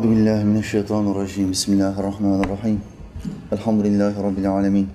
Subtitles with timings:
[0.00, 1.50] Euzu billahi mineşşeytanirracim.
[1.50, 2.80] Bismillahirrahmanirrahim.
[3.52, 4.88] Elhamdülillahi rabbil alamin.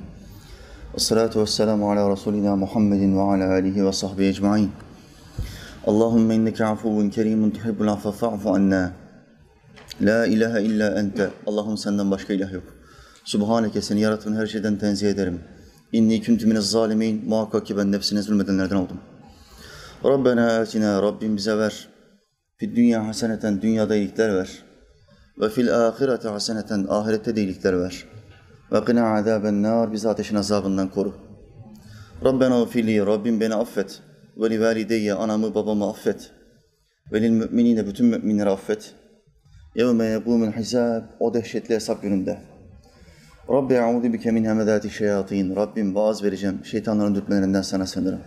[0.95, 4.71] Essalatu vesselamu ala rasulina Muhammedin ve ala alihi ve sahbihi ecmaîn.
[5.87, 8.91] Allahümme inneke afuvun kerimun tuhibbul affe fa'fu anna.
[10.01, 11.29] La ilahe illa ente.
[11.47, 12.63] Allah'ım senden başka ilah yok.
[13.25, 15.39] Subhaneke seni yaratan her şeyden tenzih ederim.
[15.91, 17.29] İnni küntü minez zalimin.
[17.29, 18.97] Muhakkak ki ben nefsine zulmedenlerden oldum.
[20.05, 21.01] Rabbena atina.
[21.01, 21.87] Rabbim bize ver.
[22.57, 24.65] Fid dünya haseneten dünyada iyilikler ver.
[25.41, 28.05] Ve fil ahirete haseneten ahirette de iyilikler ver.
[28.71, 31.13] Ve kına azaben nar bizi ateşin azabından koru.
[32.23, 33.99] Rabbena ufili Rabbim beni affet.
[34.37, 36.31] Ve li valideyye anamı babamı affet.
[37.11, 38.93] Ve lil müminine bütün müminleri affet.
[39.75, 42.37] Yevme yegûmün hisab o dehşetli hesap gününde.
[43.49, 45.55] Rabbi a'udhu bike min hemedati şeyatin.
[45.55, 46.65] Rabbim vaaz vereceğim.
[46.65, 48.19] Şeytanların dürtmelerinden sana sığınırım.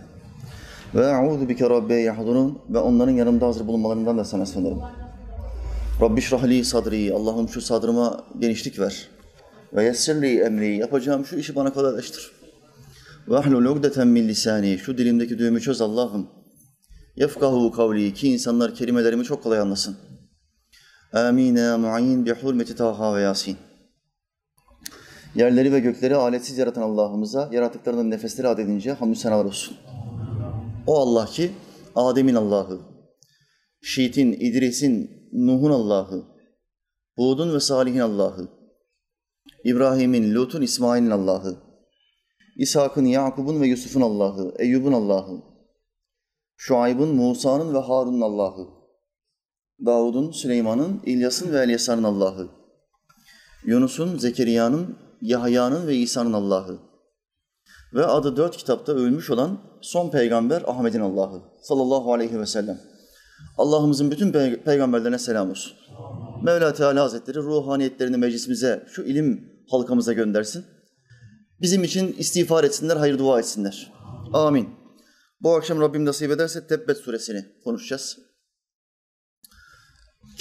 [0.95, 2.59] Ve a'udhu bike rabbe yahdurun.
[2.69, 4.81] Ve onların yanımda hazır bulunmalarından da sana sığınırım.
[6.01, 7.13] Rabbi şrahli sadri.
[7.13, 9.07] Allah'ım şu sadrıma genişlik ver.
[9.73, 10.77] Ve yessirli emri.
[10.77, 12.31] Yapacağım şu işi bana kolaylaştır.
[13.27, 14.77] Ve ahlul ugdeten min lisani.
[14.77, 16.27] Şu dilimdeki düğümü çöz Allah'ım.
[17.15, 18.13] Yefkahu kavli.
[18.13, 19.97] Ki insanlar kelimelerimi çok kolay anlasın.
[21.13, 23.57] Amin ya mu'in bi hurmeti Taha ve Yasin.
[25.35, 29.77] Yerleri ve gökleri aletsiz yaratan Allah'ımıza yarattıklarının nefesleri adedince hamdü senalar olsun.
[30.87, 31.51] O Allah ki
[31.95, 32.79] Adem'in Allah'ı,
[33.81, 36.23] Şiit'in, İdris'in, Nuh'un Allah'ı,
[37.17, 38.47] Hud'un ve Salih'in Allah'ı,
[39.63, 41.57] İbrahim'in, Lut'un, İsmail'in Allah'ı,
[42.57, 45.41] İshak'ın, Yakub'un ve Yusuf'un Allah'ı, Eyyub'un Allah'ı,
[46.57, 48.67] Şuayb'ın, Musa'nın ve Harun'un Allah'ı,
[49.85, 52.49] Davud'un, Süleyman'ın, İlyas'ın ve Elyasar'ın Allah'ı.
[53.65, 56.79] Yunus'un, Zekeriya'nın, Yahya'nın ve İsa'nın Allah'ı.
[57.93, 61.41] Ve adı dört kitapta ölmüş olan son peygamber Ahmet'in Allah'ı.
[61.61, 62.88] Sallallahu aleyhi ve sellem.
[63.57, 65.73] Allah'ımızın bütün pey- peygamberlerine selam olsun.
[66.43, 70.65] Mevla Teala Hazretleri ruhaniyetlerini meclisimize, şu ilim halkamıza göndersin.
[71.61, 73.93] Bizim için istiğfar etsinler, hayır dua etsinler.
[74.33, 74.69] Amin.
[75.41, 78.17] Bu akşam Rabbim nasip ederse Tebbet suresini konuşacağız.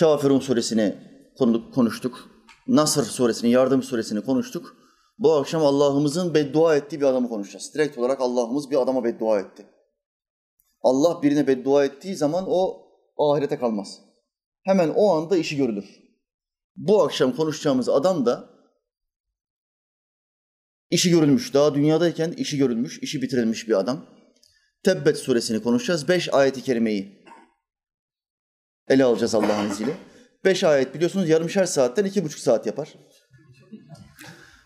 [0.01, 0.95] Kafirun suresini
[1.39, 2.29] konu- konuştuk.
[2.69, 4.77] Nasr suresini, yardım suresini konuştuk.
[5.19, 7.75] Bu akşam Allah'ımızın beddua ettiği bir adamı konuşacağız.
[7.75, 9.67] Direkt olarak Allah'ımız bir adama beddua etti.
[10.83, 12.88] Allah birine beddua ettiği zaman o
[13.19, 14.01] ahirete kalmaz.
[14.63, 16.09] Hemen o anda işi görülür.
[16.77, 18.51] Bu akşam konuşacağımız adam da
[20.91, 21.55] işi görülmüş.
[21.55, 24.07] Daha dünyadayken işi görülmüş, işi bitirilmiş bir adam.
[24.83, 26.09] Tebbet suresini konuşacağız.
[26.09, 27.25] Beş ayeti kerimeyi
[28.89, 29.97] ele alacağız Allah'ın izniyle.
[30.45, 32.95] Beş ayet biliyorsunuz yarımşar saatten iki buçuk saat yapar.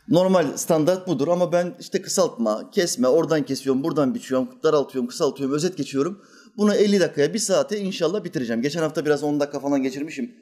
[0.08, 5.76] Normal standart budur ama ben işte kısaltma, kesme, oradan kesiyorum, buradan biçiyorum, daraltıyorum, kısaltıyorum, özet
[5.76, 6.22] geçiyorum.
[6.56, 8.62] Bunu 50 dakikaya, bir saate inşallah bitireceğim.
[8.62, 10.34] Geçen hafta biraz 10 dakika falan geçirmişim.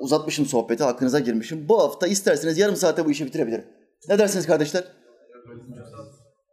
[0.00, 1.68] Uzatmışım sohbeti, hakkınıza girmişim.
[1.68, 3.64] Bu hafta isterseniz yarım saate bu işi bitirebilirim.
[4.08, 4.84] Ne dersiniz kardeşler?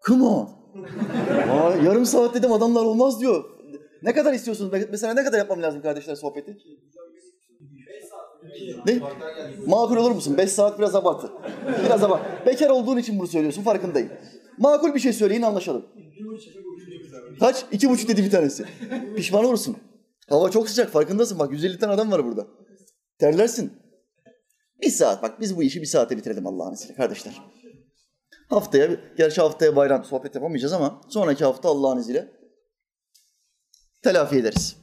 [0.07, 0.49] Come on.
[1.49, 3.43] Aa, yarım saat dedim adamlar olmaz diyor.
[4.03, 4.73] Ne kadar istiyorsunuz?
[4.91, 6.57] Mesela ne kadar yapmam lazım kardeşler sohbeti?
[8.85, 8.99] Ne?
[9.67, 10.37] Makul olur musun?
[10.37, 11.31] Beş saat biraz abartı.
[11.85, 12.45] Biraz abart.
[12.45, 14.09] Bekar olduğun için bunu söylüyorsun farkındayım.
[14.57, 15.85] Makul bir şey söyleyin anlaşalım.
[17.41, 17.65] Kaç?
[17.71, 18.65] İki buçuk dedi bir tanesi.
[19.15, 19.77] Pişman olursun.
[20.29, 22.47] Hava çok sıcak farkındasın bak 150 tane adam var burada.
[23.19, 23.73] Terlersin.
[24.81, 27.41] Bir saat bak biz bu işi bir saate bitirelim Allah'ın izniyle kardeşler.
[28.49, 32.31] Haftaya, gerçi haftaya bayram sohbet yapamayacağız ama sonraki hafta Allah'ın izniyle
[34.03, 34.77] telafi ederiz.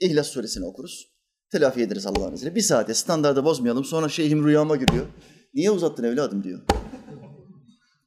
[0.00, 1.14] İhlas suresini okuruz.
[1.52, 2.54] Telafi ederiz Allah'ın izniyle.
[2.54, 3.84] Bir saate standarda bozmayalım.
[3.84, 5.06] Sonra şeyhim rüyama giriyor.
[5.54, 6.60] Niye uzattın evladım diyor.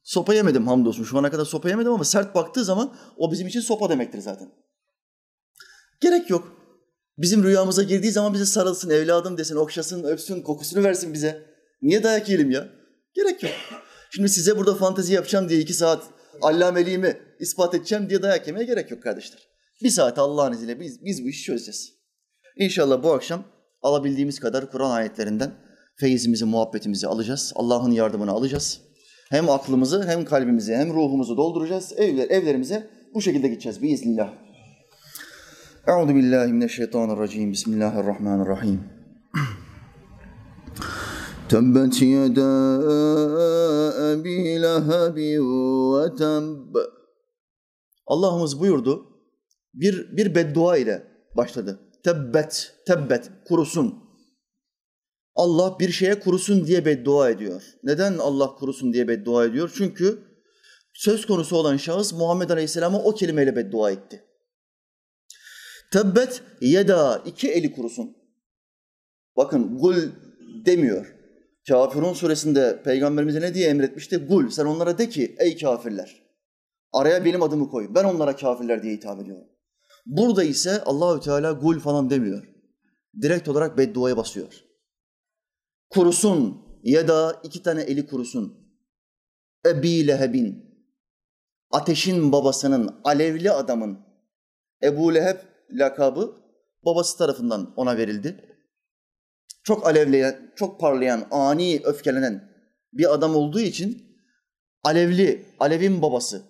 [0.04, 1.04] Sopa yemedim hamdolsun.
[1.04, 4.50] Şu ana kadar sopa yemedim ama sert baktığı zaman o bizim için sopa demektir zaten.
[6.00, 6.52] Gerek yok.
[7.18, 11.46] Bizim rüyamıza girdiği zaman bize sarılsın, evladım desin, okşasın, öpsün, kokusunu versin bize.
[11.82, 12.68] Niye dayak yiyelim ya?
[13.14, 13.52] Gerek yok.
[14.10, 16.02] Şimdi size burada fantezi yapacağım diye iki saat
[16.42, 19.48] allameliğimi ispat edeceğim diye dayak yemeye gerek yok kardeşler.
[19.82, 21.92] Bir saat Allah'ın izniyle biz, biz bu işi çözeceğiz.
[22.56, 23.44] İnşallah bu akşam
[23.82, 25.54] alabildiğimiz kadar Kur'an ayetlerinden
[25.96, 27.52] feyizimizi, muhabbetimizi alacağız.
[27.56, 28.80] Allah'ın yardımını alacağız.
[29.34, 31.92] Hem aklımızı, hem kalbimizi, hem ruhumuzu dolduracağız.
[31.96, 34.32] Evler, evlerimize bu şekilde gideceğiz biiznillah.
[35.86, 37.52] Euzu billahi mineşşeytanirracim.
[37.52, 38.80] Bismillahirrahmanirrahim.
[42.00, 42.50] Yeda
[44.12, 45.40] Ebi Lehebi
[45.94, 46.74] ve tebb.
[48.06, 49.06] Allah'ımız buyurdu.
[49.74, 51.02] Bir, bir beddua ile
[51.36, 51.80] başladı.
[52.04, 54.03] Tebbet, tebbet, kurusun.
[55.34, 57.62] Allah bir şeye kurusun diye beddua ediyor.
[57.82, 59.72] Neden Allah kurusun diye beddua ediyor?
[59.74, 60.18] Çünkü
[60.92, 64.24] söz konusu olan şahıs Muhammed Aleyhisselam'a o kelimeyle beddua etti.
[65.92, 68.16] Tebbet yeda iki eli kurusun.
[69.36, 69.96] Bakın gul
[70.66, 71.14] demiyor.
[71.68, 74.16] Kafirun suresinde peygamberimize ne diye emretmişti?
[74.16, 76.22] Gul sen onlara de ki ey kafirler.
[76.92, 77.94] Araya benim adımı koy.
[77.94, 79.44] Ben onlara kafirler diye hitap ediyorum.
[80.06, 82.44] Burada ise Allahü Teala gul falan demiyor.
[83.22, 84.63] Direkt olarak bedduaya basıyor.
[85.94, 88.54] Kurusun ya da iki tane eli kurusun.
[89.66, 90.64] Ebi Leheb'in,
[91.70, 93.98] ateşin babasının, alevli adamın
[94.82, 95.36] Ebu Leheb
[95.70, 96.36] lakabı
[96.84, 98.56] babası tarafından ona verildi.
[99.62, 102.50] Çok alevleyen, çok parlayan, ani öfkelenen
[102.92, 104.02] bir adam olduğu için
[104.82, 106.42] alevli, alevin babası,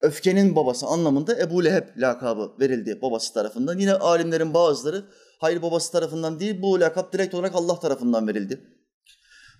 [0.00, 3.78] öfkenin babası anlamında Ebu Leheb lakabı verildi babası tarafından.
[3.78, 5.04] Yine alimlerin bazıları
[5.38, 8.75] hayır babası tarafından değil bu lakap direkt olarak Allah tarafından verildi.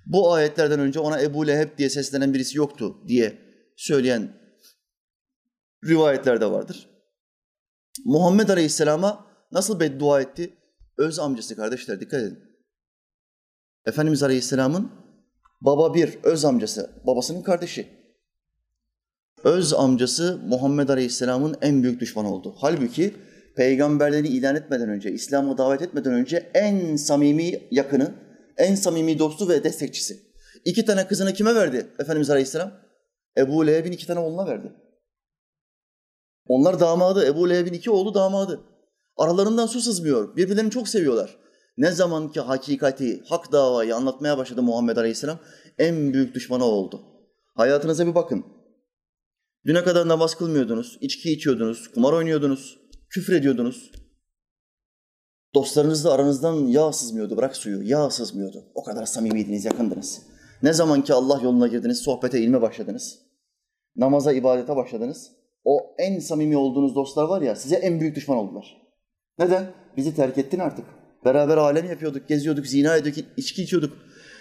[0.07, 3.39] Bu ayetlerden önce ona Ebu Leheb diye seslenen birisi yoktu diye
[3.77, 4.33] söyleyen
[5.85, 6.91] rivayetler de vardır.
[8.05, 10.57] Muhammed Aleyhisselam'a nasıl beddua etti?
[10.99, 12.39] Öz amcası kardeşler dikkat edin.
[13.87, 14.91] Efendimiz Aleyhisselam'ın
[15.61, 17.89] baba bir, öz amcası, babasının kardeşi.
[19.45, 22.55] Öz amcası Muhammed Aleyhisselam'ın en büyük düşmanı oldu.
[22.59, 23.15] Halbuki
[23.57, 28.15] peygamberliğini ilan etmeden önce, İslam'a davet etmeden önce en samimi yakını,
[28.57, 30.27] en samimi dostu ve destekçisi.
[30.65, 32.73] İki tane kızını kime verdi Efendimiz Aleyhisselam?
[33.39, 34.73] Ebu Leheb'in iki tane oğluna verdi.
[36.47, 38.61] Onlar damadı, Ebu Leheb'in iki oğlu damadı.
[39.17, 41.37] Aralarından su sızmıyor, birbirlerini çok seviyorlar.
[41.77, 45.39] Ne zaman ki hakikati, hak davayı anlatmaya başladı Muhammed Aleyhisselam,
[45.79, 47.03] en büyük düşmanı oldu.
[47.55, 48.45] Hayatınıza bir bakın.
[49.67, 52.79] Düne kadar namaz kılmıyordunuz, içki içiyordunuz, kumar oynuyordunuz,
[53.11, 53.91] küfür ediyordunuz.
[55.57, 58.65] Dostlarınızla aranızdan yağ sızmıyordu, bırak suyu, yağ sızmıyordu.
[58.75, 60.23] O kadar samimiydiniz, yakındınız.
[60.63, 63.19] Ne zaman ki Allah yoluna girdiniz, sohbete, ilme başladınız,
[63.97, 65.33] namaza, ibadete başladınız,
[65.65, 68.77] o en samimi olduğunuz dostlar var ya, size en büyük düşman oldular.
[69.39, 69.67] Neden?
[69.97, 70.85] Bizi terk ettin artık.
[71.25, 73.93] Beraber alem yapıyorduk, geziyorduk, zina ediyorduk, içki içiyorduk.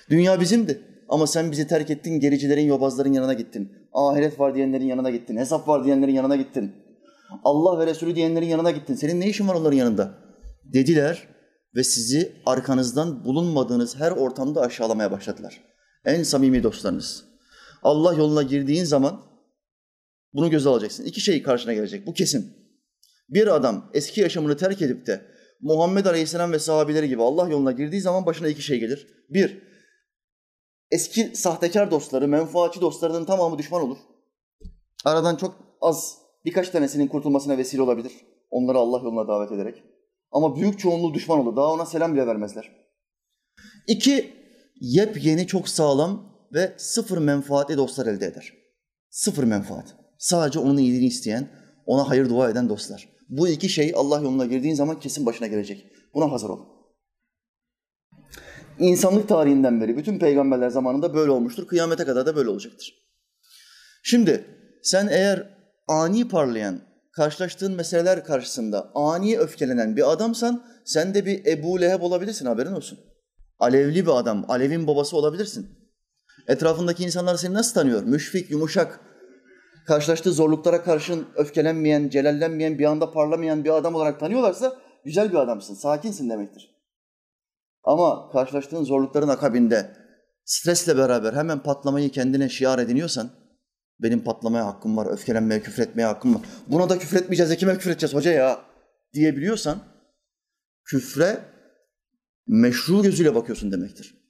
[0.09, 0.81] Dünya bizimdi.
[1.09, 3.71] Ama sen bizi terk ettin, gericilerin, yobazların yanına gittin.
[3.93, 5.37] Ahiret var diyenlerin yanına gittin.
[5.37, 6.71] Hesap var diyenlerin yanına gittin.
[7.43, 8.95] Allah ve Resulü diyenlerin yanına gittin.
[8.95, 10.24] Senin ne işin var onların yanında?
[10.73, 11.27] Dediler
[11.75, 15.61] ve sizi arkanızdan bulunmadığınız her ortamda aşağılamaya başladılar.
[16.05, 17.23] En samimi dostlarınız.
[17.83, 19.21] Allah yoluna girdiğin zaman
[20.33, 21.05] bunu göze alacaksın.
[21.05, 22.07] İki şey karşına gelecek.
[22.07, 22.53] Bu kesin.
[23.29, 25.25] Bir adam eski yaşamını terk edip de
[25.61, 29.07] Muhammed Aleyhisselam ve sahabeleri gibi Allah yoluna girdiği zaman başına iki şey gelir.
[29.29, 29.61] Bir,
[30.91, 33.97] eski sahtekar dostları, menfaatçi dostlarının tamamı düşman olur.
[35.05, 38.11] Aradan çok az birkaç tanesinin kurtulmasına vesile olabilir.
[38.49, 39.83] Onları Allah yoluna davet ederek.
[40.35, 41.55] Ama büyük çoğunluğu düşman olur.
[41.55, 42.71] Daha ona selam bile vermezler.
[43.87, 44.33] İki,
[44.81, 48.53] yepyeni çok sağlam ve sıfır menfaatli dostlar elde eder.
[49.09, 49.95] Sıfır menfaat.
[50.17, 51.49] Sadece onun iyiliğini isteyen,
[51.85, 53.09] ona hayır dua eden dostlar.
[53.29, 55.85] Bu iki şey Allah yoluna girdiğin zaman kesin başına gelecek.
[56.13, 56.59] Buna hazır ol.
[58.79, 61.67] İnsanlık tarihinden beri bütün peygamberler zamanında böyle olmuştur.
[61.67, 62.93] Kıyamete kadar da böyle olacaktır.
[64.03, 64.45] Şimdi
[64.83, 66.81] sen eğer ani parlayan,
[67.15, 72.99] karşılaştığın meseleler karşısında ani öfkelenen bir adamsan sen de bir Ebu Leheb olabilirsin haberin olsun.
[73.59, 75.69] Alevli bir adam, Alev'in babası olabilirsin.
[76.47, 78.03] Etrafındaki insanlar seni nasıl tanıyor?
[78.03, 78.99] Müşfik, yumuşak,
[79.87, 84.75] karşılaştığı zorluklara karşın öfkelenmeyen, celallenmeyen, bir anda parlamayan bir adam olarak tanıyorlarsa
[85.05, 86.75] güzel bir adamsın, sakinsin demektir.
[87.83, 89.95] Ama karşılaştığın zorlukların akabinde
[90.45, 93.29] stresle beraber hemen patlamayı kendine şiar ediniyorsan,
[93.99, 96.41] benim patlamaya hakkım var, öfkelenmeye, küfretmeye hakkım var.
[96.67, 98.61] Buna da küfretmeyeceğiz, e kime küfredeceğiz hoca ya
[99.13, 99.79] diyebiliyorsan,
[100.85, 101.39] küfre
[102.47, 104.25] meşru gözüyle bakıyorsun demektir.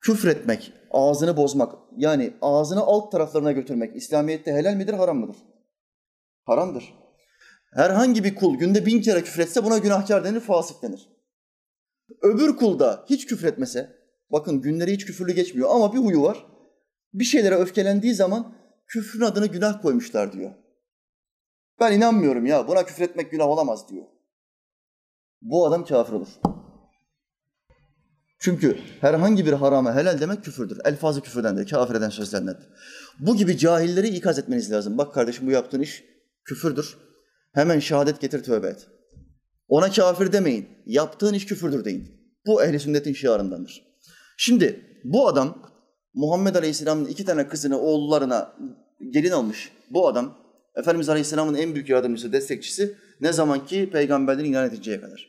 [0.00, 5.36] Küfretmek, ağzını bozmak, yani ağzını alt taraflarına götürmek İslamiyet'te helal midir, haram mıdır?
[6.44, 6.94] Haramdır.
[7.74, 11.08] Herhangi bir kul günde bin kere küfretse buna günahkar denir, fasık denir.
[12.22, 13.90] Öbür kul da hiç küfretmese,
[14.32, 16.46] bakın günleri hiç küfürlü geçmiyor ama bir huyu var.
[17.14, 18.54] Bir şeylere öfkelendiği zaman
[18.88, 20.50] küfrün adını günah koymuşlar diyor.
[21.80, 24.04] Ben inanmıyorum ya buna küfretmek günah olamaz diyor.
[25.42, 26.28] Bu adam kafir olur.
[28.38, 30.80] Çünkü herhangi bir harama helal demek küfürdür.
[30.84, 32.68] Elfazı küfürdendir, kafir eden sözlerindendir.
[33.18, 34.98] Bu gibi cahilleri ikaz etmeniz lazım.
[34.98, 36.04] Bak kardeşim bu yaptığın iş
[36.44, 36.96] küfürdür.
[37.52, 38.88] Hemen şehadet getir tövbe et.
[39.68, 40.68] Ona kafir demeyin.
[40.86, 42.18] Yaptığın iş küfürdür deyin.
[42.46, 43.82] Bu ehli sünnetin şiarındandır.
[44.36, 45.62] Şimdi bu adam
[46.18, 48.52] Muhammed Aleyhisselam'ın iki tane kızını oğullarına
[49.10, 49.72] gelin almış.
[49.90, 50.34] Bu adam
[50.76, 55.26] Efendimiz Aleyhisselam'ın en büyük yardımcısı, destekçisi ne zaman ki peygamberliğini ilan edeceği kadar.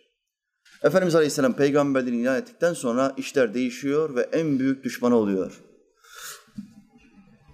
[0.84, 5.62] Efendimiz Aleyhisselam peygamberliğini ilan ettikten sonra işler değişiyor ve en büyük düşmanı oluyor.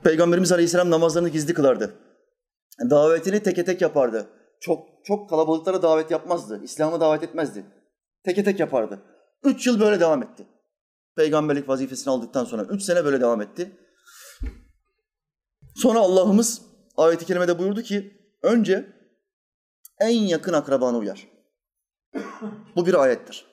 [0.04, 1.94] Peygamberimiz Aleyhisselam namazlarını gizli kılardı.
[2.90, 4.28] Davetini teke tek yapardı.
[4.60, 6.62] Çok çok kalabalıklara davet yapmazdı.
[6.64, 7.66] İslam'a davet etmezdi.
[8.24, 9.02] Teke tek yapardı.
[9.44, 10.46] Üç yıl böyle devam etti.
[11.16, 13.72] Peygamberlik vazifesini aldıktan sonra üç sene böyle devam etti.
[15.76, 16.62] Sonra Allah'ımız
[16.98, 18.86] ayet-i kerimede buyurdu ki önce
[20.00, 21.28] en yakın akrabana uyar.
[22.76, 23.46] Bu bir ayettir.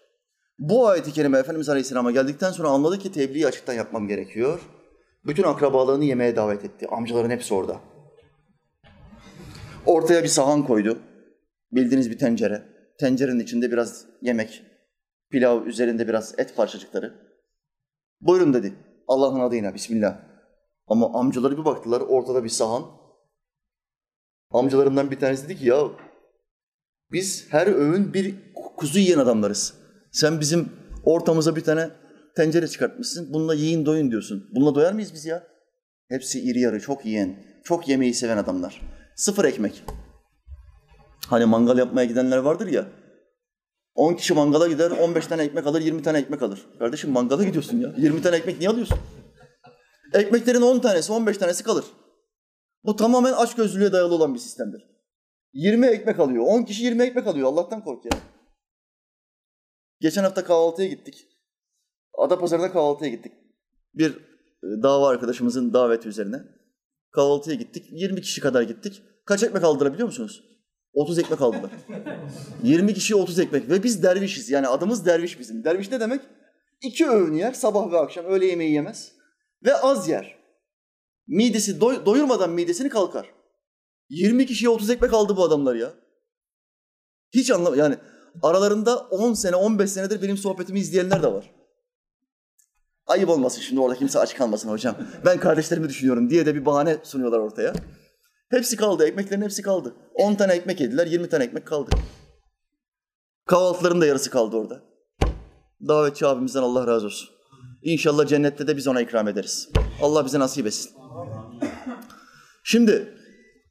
[0.58, 4.60] Bu ayet-i kerime Efendimiz Aleyhisselam'a geldikten sonra anladı ki tebliği açıktan yapmam gerekiyor.
[5.26, 6.86] Bütün akrabalarını yemeğe davet etti.
[6.90, 7.80] Amcaların hepsi orada.
[9.86, 10.98] Ortaya bir sahan koydu.
[11.72, 12.62] Bildiğiniz bir tencere.
[12.98, 14.62] Tencerenin içinde biraz yemek,
[15.30, 17.31] pilav, üzerinde biraz et parçacıkları.
[18.22, 18.74] Buyurun dedi.
[19.08, 20.16] Allah'ın adıyla Bismillah.
[20.86, 22.84] Ama amcaları bir baktılar ortada bir sahan.
[24.50, 25.88] Amcalarından bir tanesi dedi ki ya
[27.12, 28.34] biz her öğün bir
[28.76, 29.74] kuzu yiyen adamlarız.
[30.12, 30.72] Sen bizim
[31.04, 31.90] ortamıza bir tane
[32.36, 33.32] tencere çıkartmışsın.
[33.32, 34.50] Bununla yiyin doyun diyorsun.
[34.54, 35.46] Bununla doyar mıyız biz ya?
[36.08, 38.80] Hepsi iri yarı, çok yiyen, çok yemeği seven adamlar.
[39.16, 39.84] Sıfır ekmek.
[41.26, 42.86] Hani mangal yapmaya gidenler vardır ya.
[43.94, 46.66] 10 kişi mangala gider, 15 tane ekmek alır, 20 tane ekmek alır.
[46.78, 47.94] Kardeşim mangala gidiyorsun ya.
[47.96, 48.98] 20 tane ekmek niye alıyorsun?
[50.14, 51.84] Ekmeklerin 10 tanesi, 15 tanesi kalır.
[52.84, 54.82] Bu tamamen açgözlülüğe dayalı olan bir sistemdir.
[55.52, 56.44] 20 ekmek alıyor.
[56.46, 57.48] 10 kişi 20 ekmek alıyor.
[57.48, 58.10] Allah'tan kork ya.
[60.00, 61.28] Geçen hafta kahvaltıya gittik.
[62.18, 63.32] Adapazarı'da kahvaltıya gittik.
[63.94, 66.42] Bir e, dava arkadaşımızın daveti üzerine.
[67.10, 67.86] Kahvaltıya gittik.
[67.90, 69.02] 20 kişi kadar gittik.
[69.24, 70.51] Kaç ekmek aldılar biliyor musunuz?
[70.92, 71.70] 30 ekmek aldılar.
[72.62, 73.68] 20 kişi 30 ekmek.
[73.70, 74.50] Ve biz dervişiz.
[74.50, 75.64] Yani adımız derviş bizim.
[75.64, 76.20] Derviş ne demek?
[76.82, 77.52] İki öğün yer.
[77.52, 78.24] Sabah ve akşam.
[78.24, 79.12] Öğle yemeği yemez.
[79.64, 80.36] Ve az yer.
[81.26, 83.26] Midesi doy- doyurmadan midesini kalkar.
[84.08, 85.94] 20 kişiye 30 ekmek aldı bu adamlar ya.
[87.34, 87.96] Hiç anlam yani
[88.42, 91.50] aralarında 10 sene 15 senedir benim sohbetimi izleyenler de var.
[93.06, 94.96] Ayıp olmasın şimdi orada kimse aç kalmasın hocam.
[95.24, 97.72] Ben kardeşlerimi düşünüyorum diye de bir bahane sunuyorlar ortaya.
[98.52, 99.94] Hepsi kaldı, ekmeklerin hepsi kaldı.
[100.14, 101.90] 10 tane ekmek yediler, 20 tane ekmek kaldı.
[103.46, 104.82] Kahvaltıların da yarısı kaldı orada.
[105.88, 107.28] Davetçi abimizden Allah razı olsun.
[107.82, 109.68] İnşallah cennette de biz ona ikram ederiz.
[110.02, 110.90] Allah bize nasip etsin.
[112.64, 113.14] Şimdi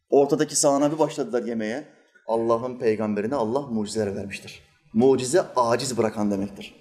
[0.10, 1.88] ortadaki sahana bir başladılar yemeğe.
[2.28, 4.60] Allah'ın peygamberine Allah mucizeler vermiştir.
[4.94, 6.76] Mucize aciz bırakan demektir.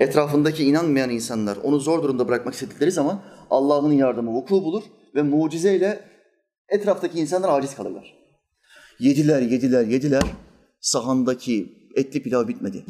[0.00, 4.82] Etrafındaki inanmayan insanlar onu zor durumda bırakmak istedikleri zaman Allah'ın yardımı vuku bulur
[5.14, 6.13] ve mucizeyle
[6.68, 8.14] etraftaki insanlar aciz kalırlar.
[8.98, 10.22] Yediler, yediler, yediler.
[10.80, 12.84] Sahandaki etli pilav bitmedi.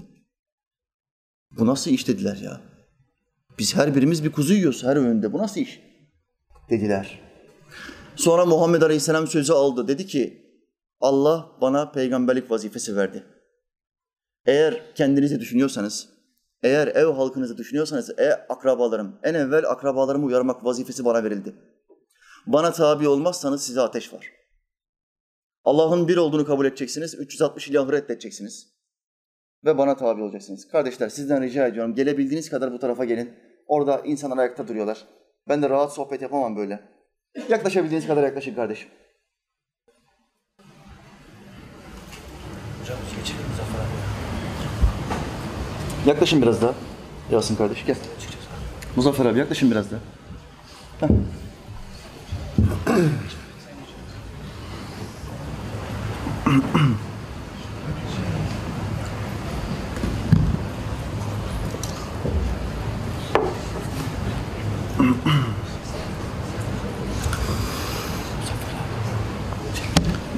[1.51, 2.61] Bu nasıl iş dediler ya.
[3.59, 5.33] Biz her birimiz bir kuzu yiyoruz her öğünde.
[5.33, 5.81] Bu nasıl iş?
[6.71, 7.21] Dediler.
[8.17, 9.89] Sonra Muhammed Aleyhisselam sözü aldı.
[9.89, 10.45] Dedi ki
[11.01, 13.25] Allah bana peygamberlik vazifesi verdi.
[14.47, 16.09] Eğer kendinizi düşünüyorsanız,
[16.63, 21.55] eğer ev halkınızı düşünüyorsanız, e akrabalarım, en evvel akrabalarımı uyarmak vazifesi bana verildi.
[22.47, 24.31] Bana tabi olmazsanız size ateş var.
[25.65, 28.75] Allah'ın bir olduğunu kabul edeceksiniz, 360 ilahı reddedeceksiniz.
[29.65, 30.69] Ve bana tabi olacaksınız.
[30.69, 33.35] Kardeşler sizden rica ediyorum, gelebildiğiniz kadar bu tarafa gelin.
[33.67, 35.05] Orada insanlar ayakta duruyorlar.
[35.49, 36.81] Ben de rahat sohbet yapamam böyle.
[37.49, 38.89] Yaklaşabildiğiniz kadar yaklaşın kardeşim.
[42.83, 42.89] Abi.
[46.07, 46.75] Yaklaşın biraz daha.
[47.31, 47.97] Yasin kardeş gel.
[48.97, 50.01] Muzaffer abi yaklaşın biraz daha.
[51.01, 51.09] Heh.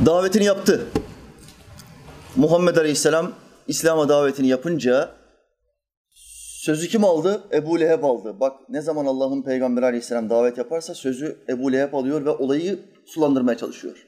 [0.07, 0.87] Davetini yaptı.
[2.37, 3.33] Muhammed Aleyhisselam
[3.69, 5.11] İslam'a davetini yapınca
[6.67, 7.49] Sözü kim aldı?
[7.53, 8.41] Ebu Leheb aldı.
[8.41, 13.59] Bak ne zaman Allah'ın Peygamberi Aleyhisselam davet yaparsa sözü Ebu Leheb alıyor ve olayı sulandırmaya
[13.59, 14.07] çalışıyor.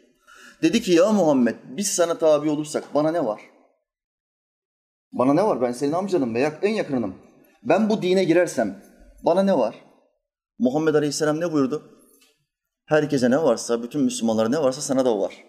[0.63, 3.41] Dedi ki ya Muhammed biz sana tabi olursak bana ne var?
[5.13, 5.63] Bana ne var?
[5.63, 7.15] Ben senin amcanım ve en yakınınım.
[7.63, 8.83] Ben bu dine girersem
[9.25, 9.75] bana ne var?
[10.59, 11.83] Muhammed Aleyhisselam ne buyurdu?
[12.85, 15.45] Herkese ne varsa, bütün Müslümanlara ne varsa sana da o var.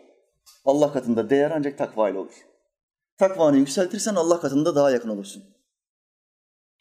[0.66, 2.46] Allah katında değer ancak takva ile olur.
[3.18, 5.59] Takvanı yükseltirsen Allah katında daha yakın olursun.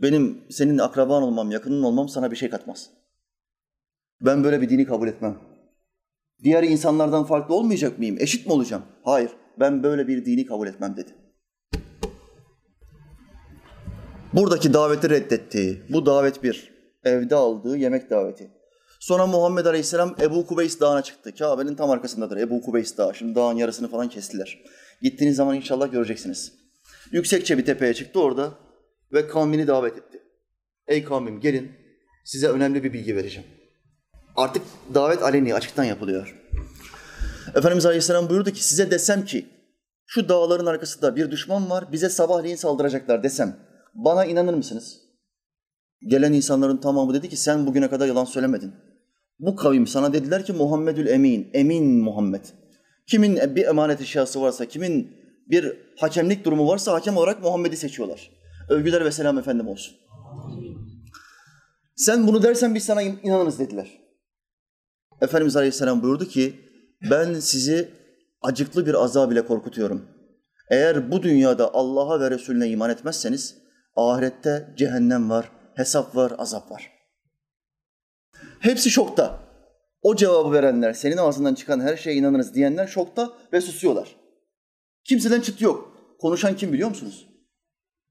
[0.03, 2.91] Benim senin akraban olmam, yakının olmam sana bir şey katmaz.
[4.21, 5.39] Ben böyle bir dini kabul etmem.
[6.45, 8.17] Diğer insanlardan farklı olmayacak mıyım?
[8.21, 8.83] Eşit mi olacağım?
[9.05, 11.11] Hayır, ben böyle bir dini kabul etmem dedi.
[14.33, 15.83] Buradaki daveti reddetti.
[15.89, 16.79] Bu davet bir.
[17.05, 18.51] Evde aldığı yemek daveti.
[19.01, 21.35] Sonra Muhammed Aleyhisselam Ebu Kubeys Dağı'na çıktı.
[21.35, 23.15] Kabe'nin tam arkasındadır Ebu Kubeys Dağı.
[23.15, 24.59] Şimdi dağın yarısını falan kestiler.
[25.03, 26.53] Gittiğiniz zaman inşallah göreceksiniz.
[27.13, 28.53] Yüksekçe bir tepeye çıktı orada
[29.13, 30.23] ve kavmini davet etti.
[30.87, 31.73] Ey kavmim gelin
[32.25, 33.49] size önemli bir bilgi vereceğim.
[34.37, 34.63] Artık
[34.95, 36.37] davet aleni açıktan yapılıyor.
[37.55, 39.47] Efendimiz Aleyhisselam buyurdu ki size desem ki
[40.07, 43.57] şu dağların arkasında bir düşman var bize sabahleyin saldıracaklar desem
[43.95, 45.01] bana inanır mısınız?
[46.07, 48.75] Gelen insanların tamamı dedi ki sen bugüne kadar yalan söylemedin.
[49.39, 52.45] Bu kavim sana dediler ki Muhammedül Emin, Emin Muhammed.
[53.07, 58.38] Kimin bir emanet eşyası varsa, kimin bir hakemlik durumu varsa hakem olarak Muhammed'i seçiyorlar.
[58.69, 59.97] Övgüler ve selam efendim olsun.
[61.97, 64.01] Sen bunu dersen biz sana inanırız dediler.
[65.21, 66.55] Efendimiz Aleyhisselam buyurdu ki
[67.11, 67.91] ben sizi
[68.43, 70.09] acıklı bir azab ile korkutuyorum.
[70.71, 73.57] Eğer bu dünyada Allah'a ve Resulüne iman etmezseniz
[73.97, 76.93] ahirette cehennem var, hesap var, azap var.
[78.61, 79.41] Hepsi şokta.
[80.03, 84.17] O cevabı verenler, senin ağzından çıkan her şeye inanırız diyenler şokta ve susuyorlar.
[85.05, 85.93] Kimseden çıt yok.
[86.21, 87.29] Konuşan kim biliyor musunuz?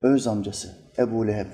[0.01, 1.47] Öz amcası Ebu Leheb.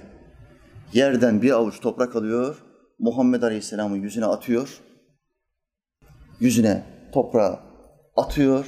[0.93, 2.63] Yerden bir avuç toprak alıyor,
[3.00, 4.81] Muhammed Aleyhisselam'ın yüzüne atıyor.
[6.39, 6.83] Yüzüne
[7.13, 7.59] toprağı
[8.15, 8.65] atıyor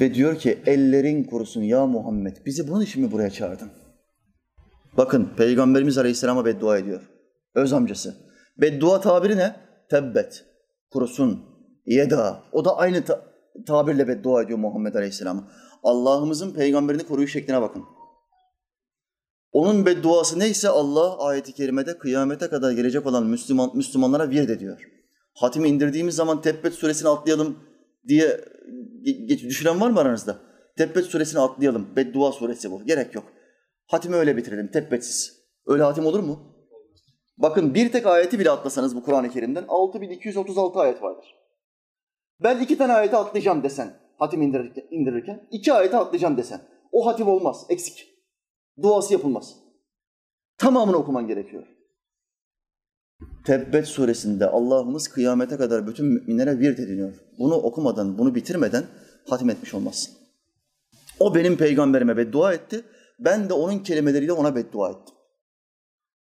[0.00, 3.70] ve diyor ki ellerin kurusun ya Muhammed bizi bunun için mi buraya çağırdın?
[4.96, 7.00] Bakın Peygamberimiz Aleyhisselam'a beddua ediyor.
[7.54, 8.16] Öz amcası.
[8.58, 9.56] Beddua tabiri ne?
[9.90, 10.44] Tebbet,
[10.90, 11.44] kurusun,
[11.86, 12.42] yeda.
[12.52, 13.22] O da aynı ta-
[13.66, 15.48] tabirle beddua ediyor Muhammed Aleyhisselam'a.
[15.82, 17.84] Allah'ımızın peygamberini koruyuş şekline bakın.
[19.52, 24.88] Onun bedduası neyse Allah ayeti kerimede kıyamete kadar gelecek olan Müslüman, Müslümanlara vird ediyor.
[25.34, 27.58] Hatimi indirdiğimiz zaman Tebbet suresini atlayalım
[28.08, 28.40] diye
[29.02, 30.38] geç, düşünen var mı aranızda?
[30.76, 31.96] Tebbet suresini atlayalım.
[31.96, 32.84] Beddua suresi bu.
[32.84, 33.24] Gerek yok.
[33.86, 34.70] Hatimi öyle bitirelim.
[34.70, 35.42] Tebbetsiz.
[35.66, 36.38] Öyle hatim olur mu?
[37.38, 41.34] Bakın bir tek ayeti bile atlasanız bu Kur'an-ı Kerim'den 6236 ayet vardır.
[42.42, 46.60] Ben iki tane ayeti atlayacağım desen, hatim indirirken, indirirken iki ayeti atlayacağım desen.
[46.92, 48.11] O hatim olmaz, eksik.
[48.82, 49.56] Duası yapılmaz.
[50.58, 51.66] Tamamını okuman gerekiyor.
[53.44, 57.14] Tebbet suresinde Allah'ımız kıyamete kadar bütün müminlere virt ediniyor.
[57.38, 58.86] Bunu okumadan, bunu bitirmeden
[59.28, 60.14] hatim etmiş olmazsın.
[61.20, 62.84] O benim peygamberime beddua etti.
[63.18, 65.14] Ben de onun kelimeleriyle ona beddua ettim.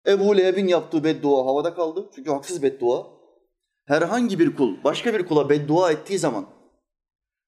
[0.07, 2.11] Ebu Leheb'in yaptığı beddua havada kaldı.
[2.15, 3.07] Çünkü haksız beddua.
[3.85, 6.47] Herhangi bir kul başka bir kula beddua ettiği zaman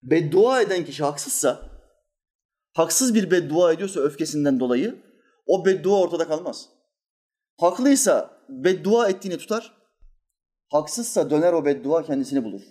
[0.03, 1.74] beddua eden kişi haksızsa,
[2.75, 5.03] haksız bir beddua ediyorsa öfkesinden dolayı
[5.47, 6.69] o beddua ortada kalmaz.
[7.61, 9.75] Haklıysa beddua ettiğini tutar,
[10.69, 12.63] haksızsa döner o beddua kendisini bulur.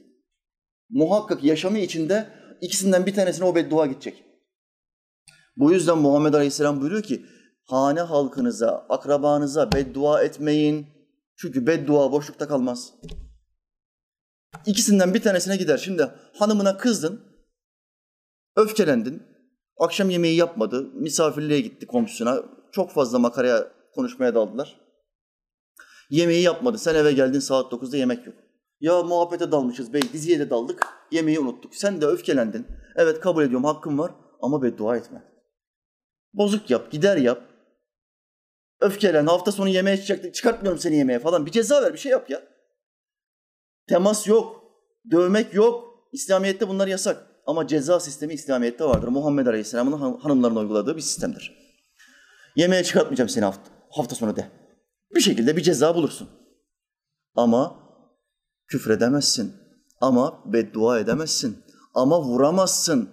[0.90, 2.28] Muhakkak yaşamı içinde
[2.62, 4.24] ikisinden bir tanesine o beddua gidecek.
[5.58, 7.26] Bu yüzden Muhammed Aleyhisselam buyuruyor ki,
[7.64, 10.88] hane halkınıza, akrabanıza beddua etmeyin.
[11.36, 12.94] Çünkü beddua boşlukta kalmaz.
[14.66, 15.78] İkisinden bir tanesine gider.
[15.78, 17.22] Şimdi hanımına kızdın,
[18.56, 19.33] öfkelendin,
[19.78, 24.80] akşam yemeği yapmadı, misafirliğe gitti komşusuna, çok fazla makaraya konuşmaya daldılar.
[26.10, 28.36] Yemeği yapmadı, sen eve geldin saat 9'da yemek yok.
[28.80, 31.76] Ya muhabbete dalmışız bey, diziye de daldık, yemeği unuttuk.
[31.76, 32.68] Sen de öfkelendin.
[32.96, 35.24] Evet kabul ediyorum, hakkım var ama beddua etme.
[36.34, 37.42] Bozuk yap, gider yap.
[38.82, 41.46] Öfkelen, hafta sonu yemeğe çıkacaktık, çıkartmıyorum seni yemeğe falan.
[41.46, 42.44] Bir ceza ver, bir şey yap ya.
[43.88, 44.64] Temas yok,
[45.12, 45.94] dövmek yok.
[46.12, 47.33] İslamiyet'te bunlar yasak.
[47.46, 49.08] Ama ceza sistemi İslamiyet'te vardır.
[49.08, 51.58] Muhammed Aleyhisselam'ın hanımlarına uyguladığı bir sistemdir.
[52.56, 54.48] Yemeğe çıkartmayacağım seni hafta, hafta sonu de.
[55.16, 56.30] Bir şekilde bir ceza bulursun.
[57.36, 57.76] Ama
[58.68, 59.54] küfredemezsin.
[60.02, 61.58] Ama beddua edemezsin.
[61.94, 63.10] Ama vuramazsın.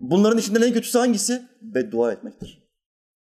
[0.00, 1.48] Bunların içinde en kötüsü hangisi?
[1.62, 2.62] Beddua etmektir.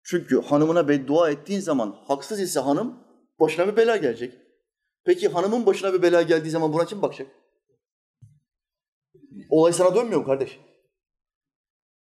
[0.05, 2.99] Çünkü hanımına beddua ettiğin zaman haksız ise hanım
[3.41, 4.35] başına bir bela gelecek.
[5.05, 7.27] Peki hanımın başına bir bela geldiği zaman buna kim bakacak?
[9.53, 10.61] Olay sana dönmüyor mu kardeş?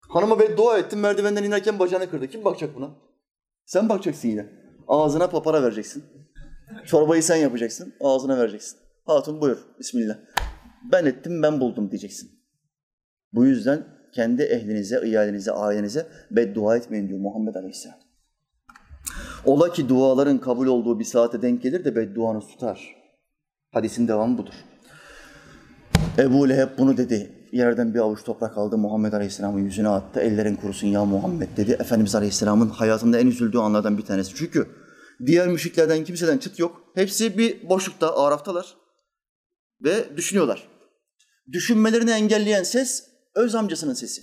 [0.09, 2.29] Hanıma beddua ettin, merdivenden inerken bacağını kırdı.
[2.29, 2.91] Kim bakacak buna?
[3.65, 4.47] Sen bakacaksın yine.
[4.89, 6.05] Ağzına papara vereceksin.
[6.87, 8.79] Çorbayı sen yapacaksın, ağzına vereceksin.
[9.07, 10.17] Hatun buyur, bismillah.
[10.93, 12.31] Ben ettim, ben buldum diyeceksin.
[13.33, 17.99] Bu yüzden kendi ehlinize, iyalinize, ailenize beddua etmeyin diyor Muhammed Aleyhisselam.
[19.45, 22.97] Ola ki duaların kabul olduğu bir saate denk gelir de bedduanı tutar.
[23.73, 24.55] Hadisin devamı budur.
[26.19, 27.31] Ebu Leheb bunu dedi.
[27.53, 30.21] Yerden bir avuç toprak aldı, Muhammed Aleyhisselam'ın yüzüne attı.
[30.21, 31.73] Ellerin kurusun ya Muhammed dedi.
[31.73, 34.35] Efendimiz Aleyhisselam'ın hayatında en üzüldüğü anlardan bir tanesi.
[34.35, 34.67] Çünkü
[35.27, 36.83] diğer müşriklerden kimseden çıt yok.
[36.95, 38.77] Hepsi bir boşlukta, araftalar.
[39.85, 40.69] Ve düşünüyorlar.
[41.53, 44.23] Düşünmelerini engelleyen ses öz amcasının sesi.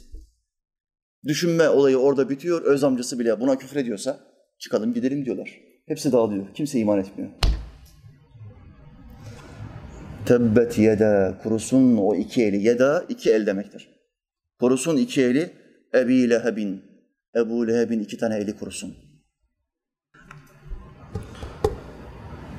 [1.28, 2.62] Düşünme olayı orada bitiyor.
[2.62, 4.20] Öz amcası bile buna küfür ediyorsa
[4.60, 5.60] çıkalım gidelim diyorlar.
[5.88, 6.54] Hepsi dağılıyor.
[6.54, 7.32] Kimse iman etmiyor.
[10.26, 12.68] Tebbet yeda kurusun o iki eli.
[12.68, 13.90] Yeda iki el demektir.
[14.60, 15.54] Kurusun iki eli
[15.96, 16.82] Ebi Leheb'in.
[17.36, 18.96] Ebu Leheb'in iki tane eli kurusun.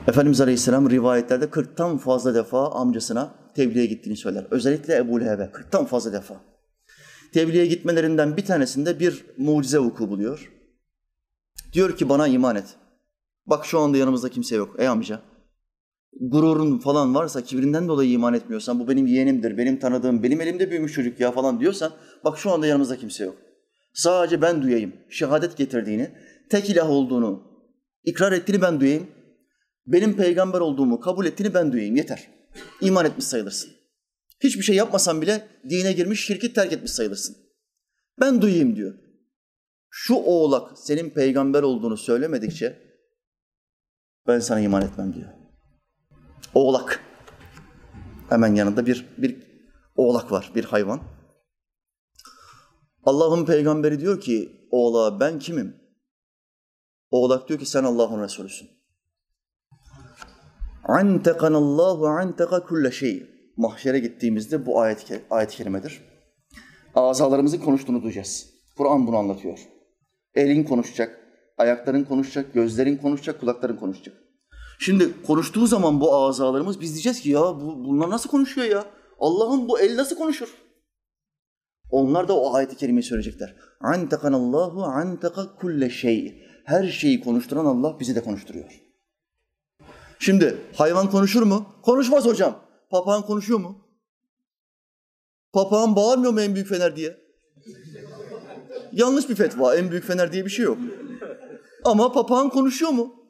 [0.08, 4.46] Efendimiz Aleyhisselam rivayetlerde 40'tan fazla defa amcasına tebliğe gittiğini söyler.
[4.50, 6.40] Özellikle Ebu Leheb'e 40'tan fazla defa.
[7.32, 10.52] Tebliğe gitmelerinden bir tanesinde bir mucize vuku buluyor.
[11.72, 12.76] Diyor ki bana iman et.
[13.46, 14.76] Bak şu anda yanımızda kimse yok.
[14.78, 15.20] Ey amca.
[16.20, 20.92] Gururun falan varsa, kibrinden dolayı iman etmiyorsan, bu benim yeğenimdir, benim tanıdığım, benim elimde büyümüş
[20.92, 21.92] çocuk ya falan diyorsan,
[22.24, 23.36] bak şu anda yanımızda kimse yok.
[23.94, 24.92] Sadece ben duyayım.
[25.10, 26.10] Şehadet getirdiğini,
[26.50, 27.42] tek ilah olduğunu,
[28.04, 29.06] ikrar ettiğini ben duyayım.
[29.86, 31.96] Benim peygamber olduğumu kabul ettiğini ben duyayım.
[31.96, 32.28] Yeter.
[32.80, 33.70] İman etmiş sayılırsın.
[34.40, 37.36] Hiçbir şey yapmasan bile dine girmiş, şirki terk etmiş sayılırsın.
[38.20, 38.94] Ben duyayım diyor.
[39.90, 42.78] Şu oğlak senin peygamber olduğunu söylemedikçe
[44.26, 45.41] ben sana iman etmem diyor.
[46.54, 47.00] Oğlak.
[48.28, 49.42] Hemen yanında bir, bir
[49.96, 51.00] oğlak var, bir hayvan.
[53.04, 55.76] Allah'ın peygamberi diyor ki oğlağa ben kimim?
[57.10, 58.68] Oğlak diyor ki sen Allah'ın Resulüsün.
[60.84, 63.26] Antekanallahu anteka kulle şey.
[63.56, 66.02] Mahşere gittiğimizde bu ayet, ayet-i kerimedir.
[66.94, 68.50] Azalarımızın konuştuğunu duyacağız.
[68.76, 69.58] Kur'an bunu anlatıyor.
[70.34, 71.20] Elin konuşacak,
[71.58, 74.21] ayakların konuşacak, gözlerin konuşacak, kulakların konuşacak.
[74.82, 78.84] Şimdi konuştuğu zaman bu azalarımız biz diyeceğiz ki ya bu, bunlar nasıl konuşuyor ya?
[79.18, 80.48] Allah'ın bu el nasıl konuşur?
[81.90, 83.56] Onlar da o ayeti kerimeyi söyleyecekler.
[83.80, 86.42] Antekanallahu anteka kulle şey.
[86.64, 88.82] Her şeyi konuşturan Allah bizi de konuşturuyor.
[90.18, 91.66] Şimdi hayvan konuşur mu?
[91.82, 92.58] Konuşmaz hocam.
[92.90, 93.86] Papağan konuşuyor mu?
[95.52, 97.16] Papağan bağırmıyor mu en büyük fener diye?
[98.92, 99.76] Yanlış bir fetva.
[99.76, 100.78] En büyük fener diye bir şey yok.
[101.84, 103.21] Ama papağan konuşuyor mu?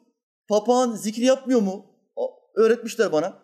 [0.49, 1.85] Papağan zikir yapmıyor mu?
[2.55, 3.43] Öğretmişler bana.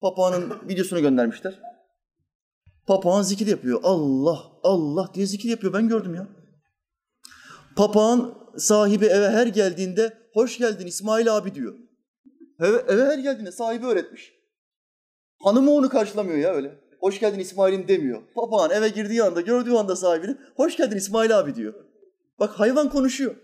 [0.00, 1.60] Papağanın videosunu göndermişler.
[2.86, 3.80] Papağan zikir yapıyor.
[3.82, 5.72] Allah, Allah diye zikir yapıyor.
[5.72, 6.28] Ben gördüm ya.
[7.76, 11.74] Papağan sahibi eve her geldiğinde hoş geldin İsmail abi diyor.
[12.60, 14.32] Eve, eve her geldiğinde sahibi öğretmiş.
[15.42, 16.80] Hanımı onu karşılamıyor ya öyle.
[17.00, 18.22] Hoş geldin İsmail'im demiyor.
[18.34, 21.74] Papağan eve girdiği anda, gördüğü anda sahibini hoş geldin İsmail abi diyor.
[22.38, 23.36] Bak hayvan konuşuyor.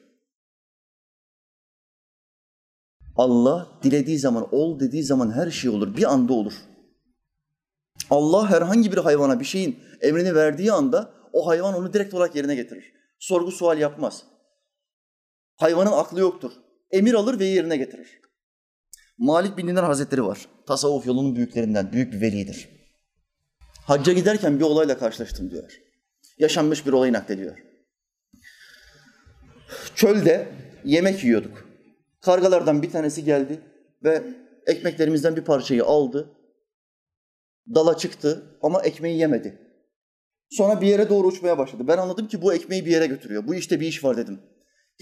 [3.17, 5.97] Allah dilediği zaman, ol dediği zaman her şey olur.
[5.97, 6.53] Bir anda olur.
[8.11, 12.55] Allah herhangi bir hayvana bir şeyin emrini verdiği anda o hayvan onu direkt olarak yerine
[12.55, 12.93] getirir.
[13.19, 14.23] Sorgu sual yapmaz.
[15.57, 16.53] Hayvanın aklı yoktur.
[16.91, 18.21] Emir alır ve yerine getirir.
[19.19, 20.49] Malik bin Dinar Hazretleri var.
[20.67, 22.69] Tasavvuf yolunun büyüklerinden, büyük bir velidir.
[23.87, 25.81] Hacca giderken bir olayla karşılaştım diyor.
[26.39, 27.59] Yaşanmış bir olayı naklediyor.
[29.95, 30.49] Çölde
[30.85, 31.66] yemek yiyorduk.
[32.27, 33.61] Kargalardan bir tanesi geldi
[34.05, 34.23] ve
[34.67, 36.31] ekmeklerimizden bir parçayı aldı.
[37.75, 39.59] Dala çıktı ama ekmeği yemedi.
[40.51, 41.83] Sonra bir yere doğru uçmaya başladı.
[41.89, 43.47] Ben anladım ki bu ekmeği bir yere götürüyor.
[43.47, 44.41] Bu işte bir iş var dedim.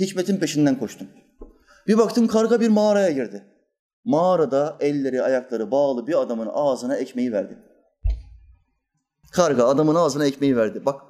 [0.00, 1.08] Hikmetin peşinden koştum.
[1.86, 3.44] Bir baktım karga bir mağaraya girdi.
[4.04, 7.58] Mağarada elleri ayakları bağlı bir adamın ağzına ekmeği verdi.
[9.32, 10.86] Karga adamın ağzına ekmeği verdi.
[10.86, 11.00] Bak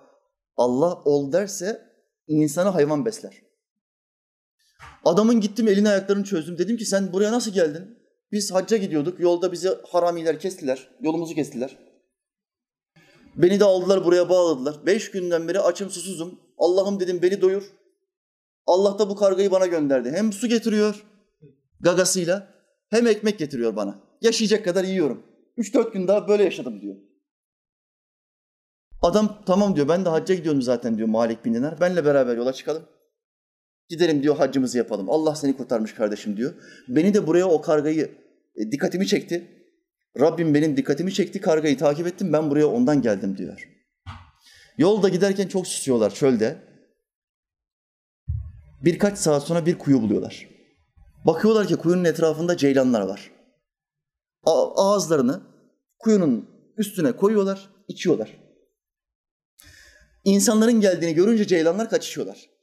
[0.56, 1.82] Allah ol derse
[2.26, 3.53] insanı hayvan besler.
[5.04, 6.58] Adamın gittim elini ayaklarını çözdüm.
[6.58, 7.98] Dedim ki sen buraya nasıl geldin?
[8.32, 9.20] Biz hacca gidiyorduk.
[9.20, 10.88] Yolda bizi haramiler kestiler.
[11.00, 11.78] Yolumuzu kestiler.
[13.36, 14.86] Beni de aldılar buraya bağladılar.
[14.86, 16.40] Beş günden beri açım susuzum.
[16.58, 17.62] Allah'ım dedim beni doyur.
[18.66, 20.10] Allah da bu kargayı bana gönderdi.
[20.10, 21.04] Hem su getiriyor
[21.80, 22.48] gagasıyla
[22.88, 24.00] hem ekmek getiriyor bana.
[24.20, 25.22] Yaşayacak kadar yiyorum.
[25.56, 26.96] Üç dört gün daha böyle yaşadım diyor.
[29.02, 31.80] Adam tamam diyor ben de hacca gidiyorum zaten diyor Malik bin Dinar.
[31.80, 32.82] Benle beraber yola çıkalım.
[33.88, 35.10] Gidelim diyor haccımızı yapalım.
[35.10, 36.54] Allah seni kurtarmış kardeşim diyor.
[36.88, 38.10] Beni de buraya o kargayı
[38.56, 39.50] e, dikkatimi çekti.
[40.20, 41.40] Rabbim benim dikkatimi çekti.
[41.40, 42.32] Kargayı takip ettim.
[42.32, 43.68] Ben buraya ondan geldim diyor.
[44.78, 46.58] Yolda giderken çok susuyorlar çölde.
[48.84, 50.48] Birkaç saat sonra bir kuyu buluyorlar.
[51.26, 53.30] Bakıyorlar ki kuyunun etrafında ceylanlar var.
[54.44, 55.42] A- ağızlarını
[55.98, 58.36] kuyunun üstüne koyuyorlar, içiyorlar.
[60.24, 62.53] İnsanların geldiğini görünce ceylanlar kaçışıyorlar.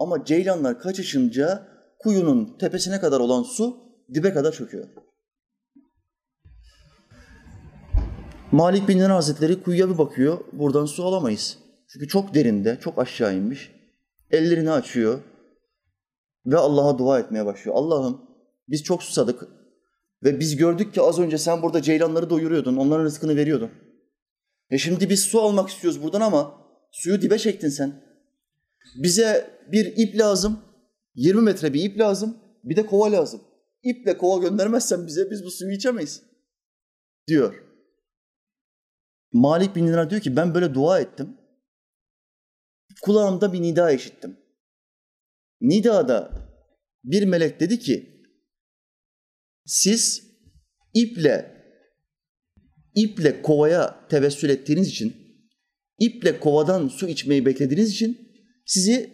[0.00, 3.76] Ama ceylanlar kaçışınca kuyunun tepesine kadar olan su
[4.14, 4.88] dibe kadar çöküyor.
[8.52, 11.58] Malik bin Dinar Hazretleri kuyuya bir bakıyor, buradan su alamayız.
[11.88, 13.70] Çünkü çok derinde, çok aşağı inmiş.
[14.30, 15.20] Ellerini açıyor
[16.46, 17.76] ve Allah'a dua etmeye başlıyor.
[17.76, 18.20] Allah'ım
[18.68, 19.48] biz çok susadık
[20.24, 23.70] ve biz gördük ki az önce sen burada ceylanları doyuruyordun, onların rızkını veriyordun.
[24.70, 26.54] E şimdi biz su almak istiyoruz buradan ama
[26.92, 28.09] suyu dibe çektin sen.
[28.96, 30.64] Bize bir ip lazım,
[31.14, 33.40] 20 metre bir ip lazım, bir de kova lazım.
[33.82, 36.22] İple kova göndermezsen bize biz bu suyu içemeyiz
[37.26, 37.64] diyor.
[39.32, 41.36] Malik bin Dinar diyor ki ben böyle dua ettim.
[43.02, 44.36] Kulağımda bir nida işittim.
[45.60, 46.30] Nidada
[47.04, 48.24] bir melek dedi ki
[49.66, 50.22] siz
[50.94, 51.60] iple
[52.94, 55.16] iple kovaya tevessül ettiğiniz için
[55.98, 58.29] iple kovadan su içmeyi beklediğiniz için
[58.66, 59.10] sizi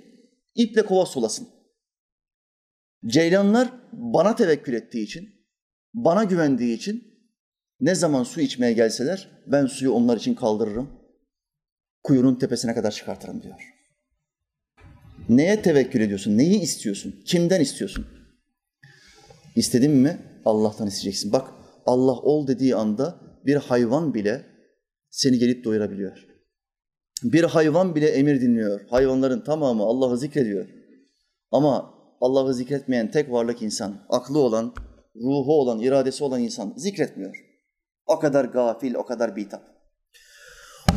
[0.54, 1.48] iple kova sulasın.
[3.06, 5.28] Ceylanlar bana tevekkül ettiği için,
[5.94, 7.16] bana güvendiği için
[7.80, 10.90] ne zaman su içmeye gelseler ben suyu onlar için kaldırırım.
[12.02, 13.76] Kuyunun tepesine kadar çıkartırım diyor.
[15.28, 16.38] Neye tevekkül ediyorsun?
[16.38, 17.22] Neyi istiyorsun?
[17.24, 18.06] Kimden istiyorsun?
[19.56, 21.32] İstedin mi Allah'tan isteyeceksin.
[21.32, 21.48] Bak
[21.86, 24.46] Allah ol dediği anda bir hayvan bile
[25.10, 26.26] seni gelip doyurabiliyor.
[27.32, 28.80] Bir hayvan bile emir dinliyor.
[28.90, 30.68] Hayvanların tamamı Allah'ı zikrediyor.
[31.52, 34.74] Ama Allah'ı zikretmeyen tek varlık insan, aklı olan,
[35.16, 37.36] ruhu olan, iradesi olan insan zikretmiyor.
[38.06, 39.62] O kadar gafil, o kadar bitap.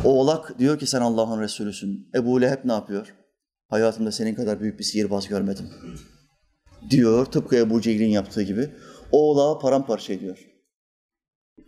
[0.04, 2.10] Oğlak diyor ki sen Allah'ın Resulüsün.
[2.14, 3.14] Ebu Leheb ne yapıyor?
[3.68, 5.70] Hayatımda senin kadar büyük bir sihirbaz görmedim.
[6.90, 8.70] Diyor tıpkı Ebu Cehil'in yaptığı gibi.
[9.12, 10.46] Oğlağı paramparça ediyor.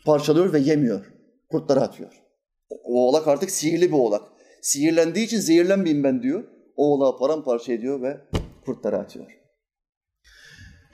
[0.05, 1.13] Parçalıyor ve yemiyor.
[1.51, 2.23] Kurtlara atıyor.
[2.71, 4.32] O oğlak artık sihirli bir oğlak.
[4.63, 6.45] Sihirlendiği için zehirlenmeyeyim ben diyor.
[6.77, 8.21] Oğlağı paramparça ediyor ve
[8.65, 9.27] kurtlara atıyor.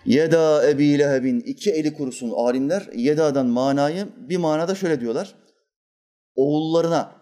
[0.07, 2.89] Yeda Ebi Leheb'in iki eli kurusun alimler.
[2.95, 5.35] Yeda'dan manayı bir manada şöyle diyorlar.
[6.35, 7.13] Oğullarına,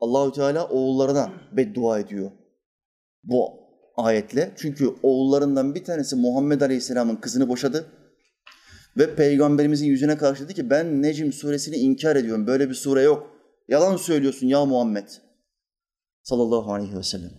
[0.00, 2.30] Allahü Teala oğullarına beddua ediyor
[3.24, 3.52] bu
[3.96, 4.52] ayetle.
[4.56, 7.86] Çünkü oğullarından bir tanesi Muhammed Aleyhisselam'ın kızını boşadı.
[8.96, 12.46] Ve Peygamberimizin yüzüne karşı dedi ki ben Necim suresini inkar ediyorum.
[12.46, 13.30] Böyle bir sure yok.
[13.68, 15.08] Yalan söylüyorsun ya Muhammed.
[16.24, 17.30] Sallallahu aleyhi ve sellem.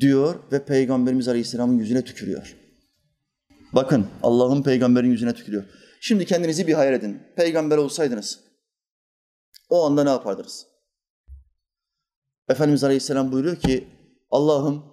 [0.00, 2.56] Diyor ve Peygamberimiz Aleyhisselam'ın yüzüne tükürüyor.
[3.72, 5.64] Bakın Allah'ın peygamberin yüzüne tükürüyor.
[6.00, 7.22] Şimdi kendinizi bir hayal edin.
[7.36, 8.40] Peygamber olsaydınız
[9.72, 10.66] o anda ne yapardınız?
[12.48, 13.88] Efendimiz Aleyhisselam buyuruyor ki
[14.30, 14.84] Allah'ım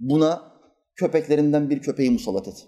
[0.00, 0.52] buna
[0.96, 2.66] köpeklerinden bir köpeği musallat et.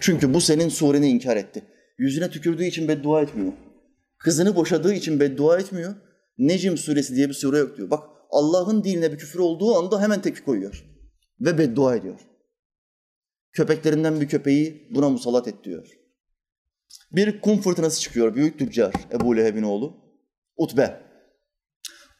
[0.00, 1.64] Çünkü bu senin sureni inkar etti.
[1.98, 3.52] Yüzüne tükürdüğü için beddua etmiyor.
[4.18, 5.94] Kızını boşadığı için beddua etmiyor.
[6.38, 7.90] Necim suresi diye bir sure yok diyor.
[7.90, 10.84] Bak Allah'ın diline bir küfür olduğu anda hemen tepki koyuyor.
[11.40, 12.20] Ve beddua ediyor.
[13.52, 15.86] Köpeklerinden bir köpeği buna musallat et diyor.
[17.12, 18.34] Bir kum fırtınası çıkıyor.
[18.34, 19.96] Büyük tüccar Ebu Leheb'in oğlu.
[20.56, 21.00] Utbe.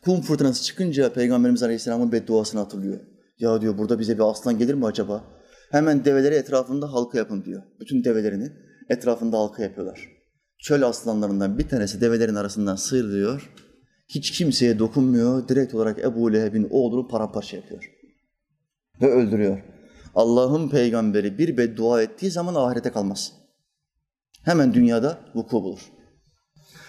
[0.05, 3.01] Kum fırtınası çıkınca Peygamberimiz Aleyhisselam'ın bedduasını hatırlıyor.
[3.39, 5.25] Ya diyor burada bize bir aslan gelir mi acaba?
[5.71, 7.63] Hemen develeri etrafında halka yapın diyor.
[7.81, 8.53] Bütün develerini
[8.89, 10.09] etrafında halka yapıyorlar.
[10.59, 13.53] Çöl aslanlarından bir tanesi develerin arasından sıyrılıyor.
[14.15, 15.49] Hiç kimseye dokunmuyor.
[15.49, 17.93] Direkt olarak Ebu Leheb'in oğlunu paramparça yapıyor.
[19.01, 19.63] Ve öldürüyor.
[20.15, 23.33] Allah'ın peygamberi bir beddua ettiği zaman ahirete kalmaz.
[24.43, 25.81] Hemen dünyada vuku bulur.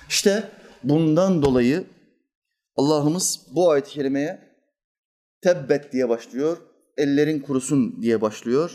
[0.09, 0.43] İşte
[0.83, 1.85] bundan dolayı
[2.75, 4.39] Allah'ımız bu ayet-i kerimeye
[5.41, 6.57] tebbet diye başlıyor.
[6.97, 8.73] Ellerin kurusun diye başlıyor.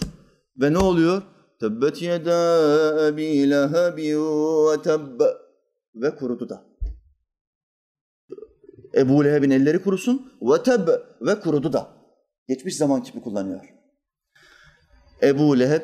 [0.61, 1.23] Ve ne oluyor?
[1.61, 5.25] Tebbet yeda ebi lehebi ve tebbe.
[5.95, 6.68] Ve kurudu da.
[8.99, 11.99] Ebu Leheb'in elleri kurusun ve tebbe ve kurudu da.
[12.49, 13.65] Geçmiş zaman kipi kullanıyor.
[15.23, 15.83] Ebu Leheb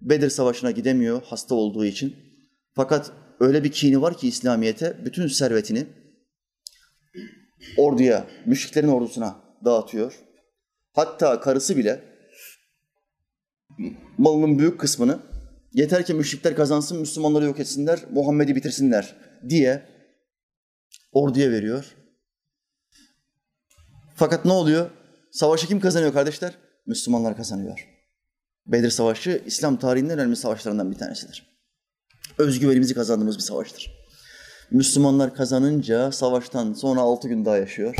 [0.00, 2.16] Bedir Savaşı'na gidemiyor hasta olduğu için.
[2.74, 5.86] Fakat öyle bir kini var ki İslamiyet'e bütün servetini
[7.76, 10.20] orduya, müşriklerin ordusuna dağıtıyor.
[10.92, 12.00] Hatta karısı bile
[14.18, 15.18] malının büyük kısmını
[15.72, 19.16] yeter ki müşrikler kazansın, Müslümanları yok etsinler, Muhammed'i bitirsinler
[19.48, 19.82] diye
[21.12, 21.96] orduya veriyor.
[24.20, 24.90] Fakat ne oluyor?
[25.32, 26.52] Savaşı kim kazanıyor kardeşler?
[26.86, 27.88] Müslümanlar kazanıyor.
[28.66, 31.46] Bedir Savaşı İslam tarihinin en önemli savaşlarından bir tanesidir.
[32.38, 33.92] Özgüvenimizi kazandığımız bir savaştır.
[34.70, 37.96] Müslümanlar kazanınca savaştan sonra altı gün daha yaşıyor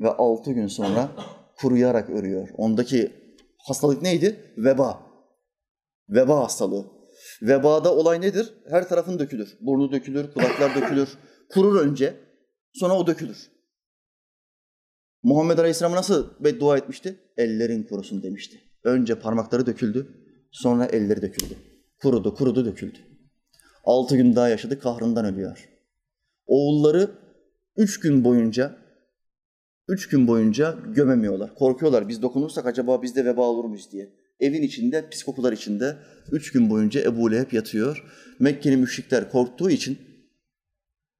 [0.00, 1.08] ve altı gün sonra
[1.56, 2.48] kuruyarak ölüyor.
[2.56, 3.12] Ondaki
[3.58, 4.54] hastalık neydi?
[4.56, 5.00] Veba.
[6.08, 6.86] Veba hastalığı.
[7.42, 8.54] Vebada olay nedir?
[8.70, 9.58] Her tarafın dökülür.
[9.60, 11.08] Burnu dökülür, kulaklar dökülür.
[11.50, 12.16] Kurur önce,
[12.72, 13.53] sonra o dökülür.
[15.24, 17.16] Muhammed Aleyhisselam nasıl beddua etmişti?
[17.36, 18.60] Ellerin kurusun demişti.
[18.84, 20.08] Önce parmakları döküldü,
[20.50, 21.54] sonra elleri döküldü.
[22.02, 22.98] Kurudu, kurudu, döküldü.
[23.84, 25.68] Altı gün daha yaşadı, kahrından ölüyor.
[26.46, 27.10] Oğulları
[27.76, 28.76] üç gün boyunca,
[29.88, 31.54] üç gün boyunca gömemiyorlar.
[31.54, 34.10] Korkuyorlar, biz dokunursak acaba bizde veba olur muyuz diye.
[34.40, 35.96] Evin içinde, pis kokular içinde
[36.32, 38.04] üç gün boyunca Ebu Leheb yatıyor.
[38.38, 39.98] Mekke'li müşrikler korktuğu için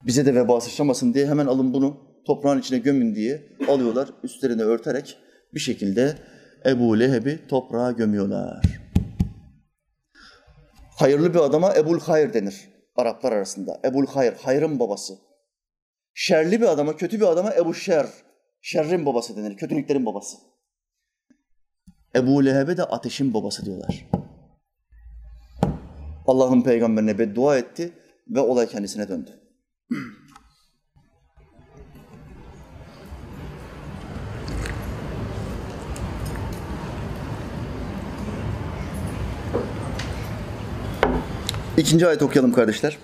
[0.06, 5.18] bize de veba sıçramasın diye hemen alın bunu toprağın içine gömün diye alıyorlar, üstlerine örterek
[5.54, 6.18] bir şekilde
[6.66, 8.62] Ebu Leheb'i toprağa gömüyorlar.
[10.96, 13.80] Hayırlı bir adama Ebul Hayr denir Araplar arasında.
[13.84, 15.14] Ebul Hayr, hayrın babası.
[16.14, 18.06] Şerli bir adama, kötü bir adama Ebu Şer,
[18.60, 20.36] şerrin babası denir, kötülüklerin babası.
[22.16, 24.10] Ebu Leheb'e de ateşin babası diyorlar.
[26.26, 27.92] Allah'ın peygamberine beddua etti
[28.28, 29.30] ve olay kendisine döndü.
[41.77, 42.97] İkinci ayet okuyalım kardeşler.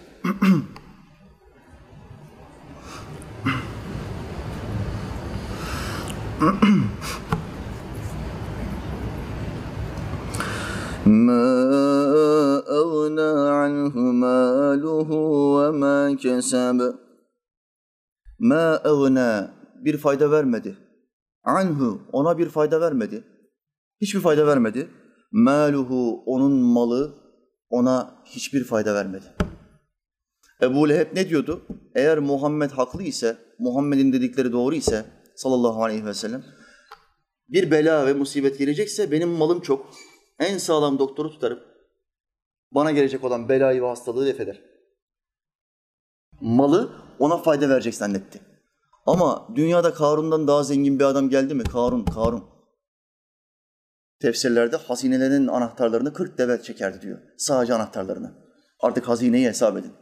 [11.06, 11.48] ما
[12.82, 15.10] أغنى عنه ماله
[15.56, 16.80] وما كسب
[18.40, 19.52] Ma evne
[19.86, 20.78] bir fayda vermedi.
[21.44, 23.24] Anhu ona bir fayda vermedi.
[24.02, 24.88] Hiçbir fayda vermedi.
[25.32, 27.19] Maluhu onun malı
[27.71, 29.25] ona hiçbir fayda vermedi.
[30.63, 31.67] Ebu Leheb ne diyordu?
[31.95, 35.05] Eğer Muhammed haklı ise, Muhammed'in dedikleri doğru ise
[35.37, 36.45] sallallahu aleyhi ve sellem
[37.49, 39.87] bir bela ve musibet gelecekse benim malım çok.
[40.39, 41.61] En sağlam doktoru tutarım.
[42.73, 44.61] Bana gelecek olan belayı ve hastalığı def eder.
[46.41, 48.41] Malı ona fayda verecek zannetti.
[49.07, 51.65] Ama dünyada Karun'dan daha zengin bir adam geldi mi?
[51.65, 52.45] Karun, Karun.
[54.21, 57.19] Tefsirlerde hazinelerin anahtarlarını 40 deve çekerdi diyor.
[57.39, 58.33] Sadece anahtarlarını.
[58.81, 59.93] Artık hazineyi hesap edin.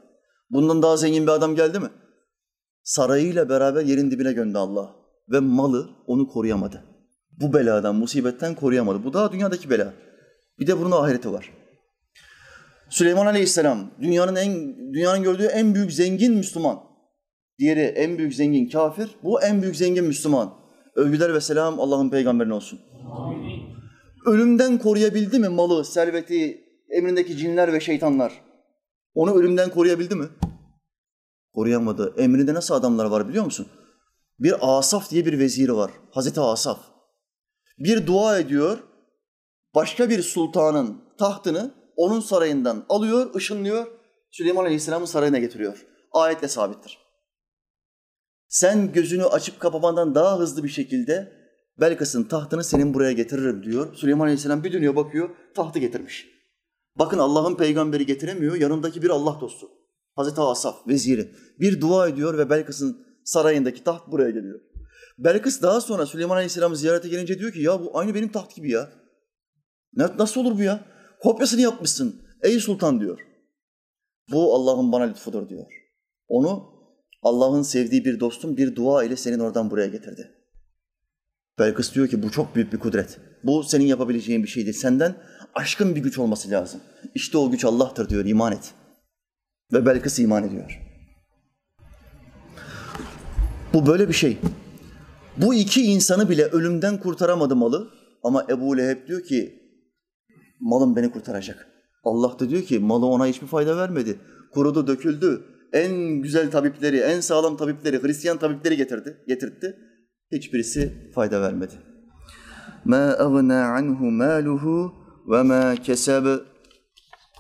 [0.51, 1.89] Bundan daha zengin bir adam geldi mi?
[2.83, 4.97] Sarayıyla beraber yerin dibine göndü Allah.
[5.29, 6.85] Ve malı onu koruyamadı.
[7.41, 9.05] Bu beladan, musibetten koruyamadı.
[9.05, 9.93] Bu daha dünyadaki bela.
[10.59, 11.53] Bir de bunun ahireti var.
[12.91, 16.81] Süleyman Aleyhisselam dünyanın en dünyanın gördüğü en büyük zengin Müslüman.
[17.59, 19.09] Diğeri en büyük zengin kafir.
[19.23, 20.55] Bu en büyük zengin Müslüman.
[20.95, 22.81] Övgüler ve selam Allah'ın peygamberine olsun.
[23.17, 23.78] Amin.
[24.27, 28.43] Ölümden koruyabildi mi malı, serveti, emrindeki cinler ve şeytanlar?
[29.15, 30.29] Onu ölümden koruyabildi mi?
[31.55, 32.15] Koruyamadı.
[32.19, 33.67] Emrinde nasıl adamlar var biliyor musun?
[34.39, 35.91] Bir Asaf diye bir veziri var.
[36.11, 36.79] Hazreti Asaf.
[37.79, 38.79] Bir dua ediyor.
[39.75, 43.87] Başka bir sultanın tahtını onun sarayından alıyor, ışınlıyor.
[44.31, 45.87] Süleyman Aleyhisselam'ın sarayına getiriyor.
[46.13, 46.99] Ayetle sabittir.
[48.49, 51.38] Sen gözünü açıp kapamandan daha hızlı bir şekilde
[51.81, 53.95] Belkıs'ın tahtını senin buraya getiririm diyor.
[53.95, 56.27] Süleyman Aleyhisselam bir dönüyor bakıyor, tahtı getirmiş.
[56.99, 59.67] Bakın Allah'ın peygamberi getiremiyor, yanındaki bir Allah dostu.
[60.15, 61.35] Hazreti Asaf, veziri.
[61.61, 64.61] Bir dua ediyor ve Belkıs'ın sarayındaki taht buraya geliyor.
[65.19, 68.71] Belkıs daha sonra Süleyman Aleyhisselam'ı ziyarete gelince diyor ki ya bu aynı benim taht gibi
[68.71, 68.93] ya.
[69.95, 70.85] Nasıl olur bu ya?
[71.21, 73.19] Kopyasını yapmışsın ey sultan diyor.
[74.33, 75.67] Bu Allah'ın bana lütfudur diyor.
[76.29, 76.79] Onu
[77.23, 80.38] Allah'ın sevdiği bir dostum bir dua ile senin oradan buraya getirdi.
[81.59, 83.19] Belkıs diyor ki bu çok büyük bir kudret.
[83.45, 84.77] Bu senin yapabileceğin bir şey değil.
[84.77, 85.15] Senden
[85.55, 86.81] aşkın bir güç olması lazım.
[87.15, 88.75] İşte o güç Allah'tır diyor, iman et.
[89.73, 90.81] Ve Belkıs iman ediyor.
[93.75, 94.39] Bu böyle bir şey.
[95.37, 97.91] Bu iki insanı bile ölümden kurtaramadı malı.
[98.23, 99.63] Ama Ebu Leheb diyor ki
[100.61, 101.69] malım beni kurtaracak.
[102.05, 104.19] Allah da diyor ki malı ona hiçbir fayda vermedi.
[104.53, 105.43] Kurudu, döküldü.
[105.73, 105.93] En
[106.23, 109.77] güzel tabipleri, en sağlam tabipleri, Hristiyan tabipleri getirdi, getirtti.
[110.33, 111.75] Hiçbirisi fayda vermedi.
[112.85, 114.95] Ma agna anhu maluhu
[115.29, 116.27] ve ma keseb.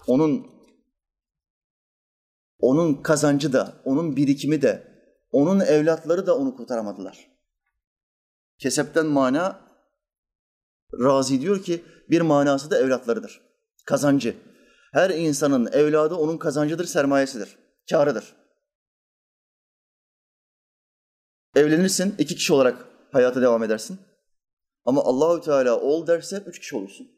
[0.06, 0.46] Onun
[2.58, 4.88] onun kazancı da, onun birikimi de,
[5.32, 7.28] onun evlatları da onu kurtaramadılar.
[8.58, 9.68] Kesepten mana
[10.92, 13.40] Razi diyor ki bir manası da evlatlarıdır.
[13.86, 14.36] Kazancı.
[14.92, 17.58] Her insanın evladı onun kazancıdır, sermayesidir,
[17.90, 18.37] kârıdır.
[21.56, 23.98] Evlenirsin, iki kişi olarak hayata devam edersin.
[24.84, 27.08] Ama Allahü Teala ol derse üç kişi olursun.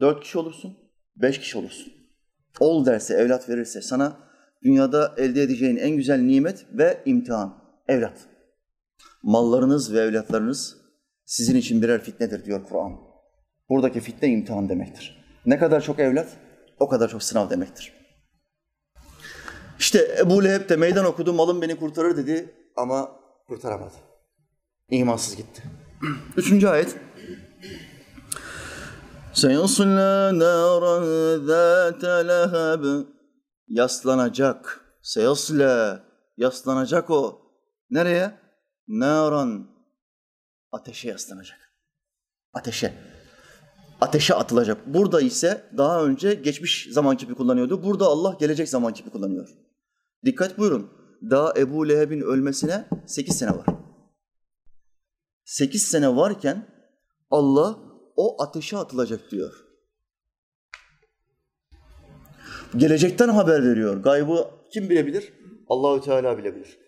[0.00, 0.78] Dört kişi olursun,
[1.16, 1.92] beş kişi olursun.
[2.60, 4.16] Ol derse, evlat verirse sana
[4.62, 8.18] dünyada elde edeceğin en güzel nimet ve imtihan, evlat.
[9.22, 10.76] Mallarınız ve evlatlarınız
[11.24, 12.92] sizin için birer fitnedir diyor Kur'an.
[13.68, 15.24] Buradaki fitne imtihan demektir.
[15.46, 16.28] Ne kadar çok evlat,
[16.78, 17.92] o kadar çok sınav demektir.
[19.78, 23.17] İşte Ebu Leheb de meydan okudu, malım beni kurtarır dedi ama
[23.48, 23.94] kurtaramadı.
[24.90, 25.62] İmansız gitti.
[26.36, 26.96] Üçüncü ayet.
[29.34, 31.04] Seyasla naran
[31.46, 33.06] zâte leheb.
[33.68, 34.80] Yaslanacak.
[35.02, 36.04] Seyasla.
[36.36, 37.40] Yaslanacak o.
[37.90, 38.38] Nereye?
[38.88, 39.66] Naran.
[40.72, 41.58] Ateşe yaslanacak.
[42.52, 42.94] Ateşe.
[44.00, 44.86] Ateşe atılacak.
[44.86, 47.82] Burada ise daha önce geçmiş zaman kipi kullanıyordu.
[47.82, 49.48] Burada Allah gelecek zaman kipi kullanıyor.
[50.24, 50.97] Dikkat buyurun.
[51.22, 53.66] Daha Ebu Leheb'in ölmesine sekiz sene var.
[55.44, 56.68] Sekiz sene varken
[57.30, 57.78] Allah
[58.16, 59.52] o ateşe atılacak diyor.
[62.76, 63.96] Gelecekten haber veriyor.
[63.96, 65.32] Gaybı kim bilebilir?
[65.68, 66.78] Allahü Teala bilebilir.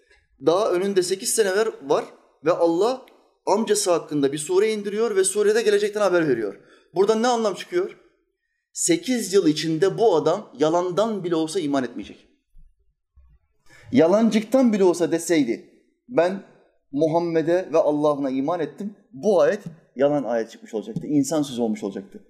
[0.47, 1.53] Daha önünde sekiz sene
[1.83, 2.05] var
[2.45, 3.07] ve Allah
[3.47, 6.61] amcası hakkında bir sure indiriyor ve surede gelecekten haber veriyor.
[6.95, 7.97] Buradan ne anlam çıkıyor?
[8.73, 12.30] Sekiz yıl içinde bu adam yalandan bile olsa iman etmeyecek.
[13.93, 15.71] Yalancıktan bile olsa deseydi
[16.09, 16.43] ben
[16.93, 18.97] Muhammed'e ve Allah'ına iman ettim.
[19.13, 19.65] Bu ayet
[19.97, 21.07] yalan ayet çıkmış olacaktı.
[21.07, 22.25] İnsan sözü olmuş olacaktı.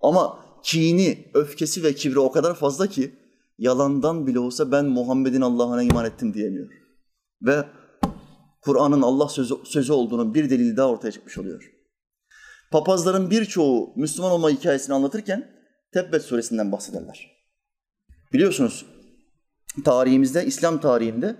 [0.00, 3.14] Ama kini, öfkesi ve kibri o kadar fazla ki
[3.58, 6.68] yalandan bile olsa ben Muhammed'in Allah'ına iman ettim diyemiyor.
[7.42, 7.64] Ve
[8.62, 11.72] Kur'an'ın Allah sözü, sözü olduğunu bir delil daha ortaya çıkmış oluyor.
[12.70, 15.58] Papazların birçoğu Müslüman olma hikayesini anlatırken
[15.92, 17.30] Tebbet suresinden bahsederler.
[18.32, 18.86] Biliyorsunuz
[19.84, 21.36] tarihimizde, İslam tarihinde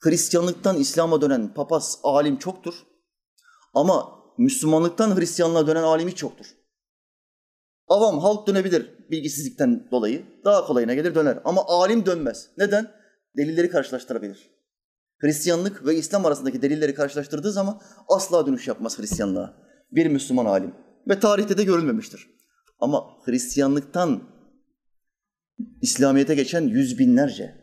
[0.00, 2.74] Hristiyanlıktan İslam'a dönen papaz, alim çoktur.
[3.74, 6.46] Ama Müslümanlıktan Hristiyanlığa dönen alim hiç çoktur.
[7.88, 10.24] Avam, halk dönebilir bilgisizlikten dolayı.
[10.44, 11.38] Daha kolayına gelir döner.
[11.44, 12.48] Ama alim dönmez.
[12.58, 12.90] Neden?
[13.36, 14.50] Delilleri karşılaştırabilir.
[15.18, 19.54] Hristiyanlık ve İslam arasındaki delilleri karşılaştırdığı zaman asla dönüş yapmaz Hristiyanlığa.
[19.92, 20.74] Bir Müslüman alim.
[21.08, 22.30] Ve tarihte de görülmemiştir.
[22.80, 24.22] Ama Hristiyanlıktan
[25.82, 27.54] İslamiyet'e geçen yüz binlerce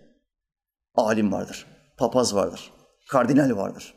[0.96, 1.66] alim vardır.
[1.98, 2.74] Papaz vardır.
[3.10, 3.94] Kardinal vardır.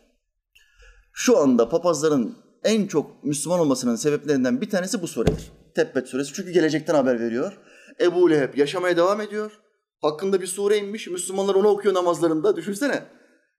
[1.13, 5.53] Şu anda papazların en çok Müslüman olmasının sebeplerinden bir tanesi bu suredir.
[5.75, 6.33] Tebbet suresi.
[6.35, 7.59] Çünkü gelecekten haber veriyor.
[8.01, 9.53] Ebu Leheb yaşamaya devam ediyor.
[10.01, 11.09] Hakkında bir sure inmiş.
[11.09, 12.57] Müslümanlar onu okuyor namazlarında.
[12.57, 13.03] Düşünsene.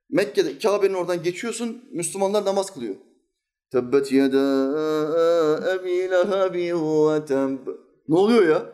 [0.09, 1.83] Mekke'de Kabe'nin oradan geçiyorsun.
[1.91, 2.95] Müslümanlar namaz kılıyor.
[3.71, 4.37] Tebbet yeda
[5.73, 7.57] ebi lehebi ve.
[8.07, 8.65] Ne oluyor ya?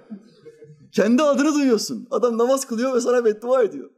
[0.91, 2.07] Kendi adını duyuyorsun.
[2.11, 3.91] Adam namaz kılıyor ve sana beddua ediyor.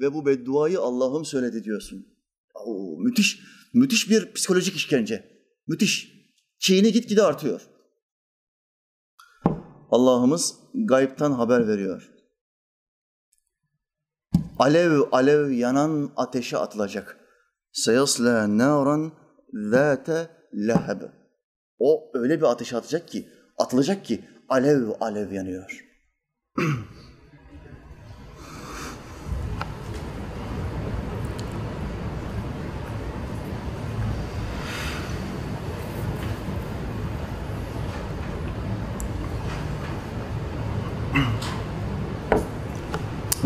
[0.00, 2.06] Ve bu bedduayı Allah'ım söyledi diyorsun.
[2.54, 3.40] Oo, müthiş,
[3.74, 5.24] müthiş bir psikolojik işkence.
[5.66, 6.16] Müthiş.
[6.58, 7.68] Çiğni gitgide artıyor.
[9.90, 12.12] Allah'ımız gayipten haber veriyor.
[14.58, 17.20] Alev alev yanan ateşe atılacak.
[17.72, 19.12] Seyasle naran
[19.52, 21.02] zâte leheb.
[21.78, 25.85] O öyle bir ateşe atacak ki, atılacak ki alev alev yanıyor.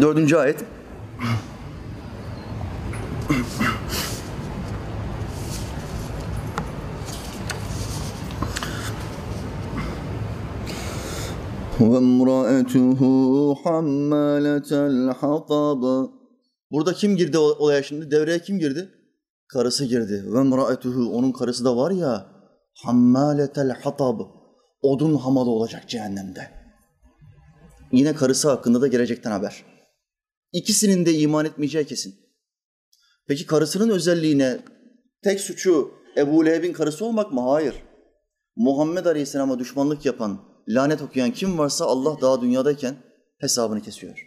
[0.01, 0.65] Dördüncü ayet.
[11.80, 13.02] وَامْرَأَتُهُ
[13.64, 16.12] حَمَّالَةَ الْحَطَبِ
[16.72, 18.12] Burada kim girdi olaya şimdi?
[18.12, 18.90] Devreye kim girdi?
[19.48, 20.24] Karısı girdi.
[20.28, 22.26] وَامْرَأَتُهُ Onun karısı da var ya
[22.86, 24.28] حَمَّالَةَ الْحَطَبِ
[24.82, 26.52] Odun hamalı olacak cehennemde.
[27.92, 29.66] Yine karısı hakkında da gelecekten haber.
[30.54, 32.16] İkisinin de iman etmeyeceği kesin.
[33.28, 34.60] Peki karısının özelliğine
[35.24, 37.42] tek suçu Ebu Leheb'in karısı olmak mı?
[37.42, 37.76] Hayır.
[38.56, 42.97] Muhammed Aleyhisselam'a düşmanlık yapan, lanet okuyan kim varsa Allah daha dünyadayken
[43.39, 44.27] hesabını kesiyor.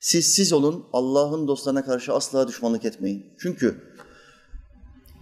[0.00, 3.34] Siz siz olun, Allah'ın dostlarına karşı asla düşmanlık etmeyin.
[3.38, 3.82] Çünkü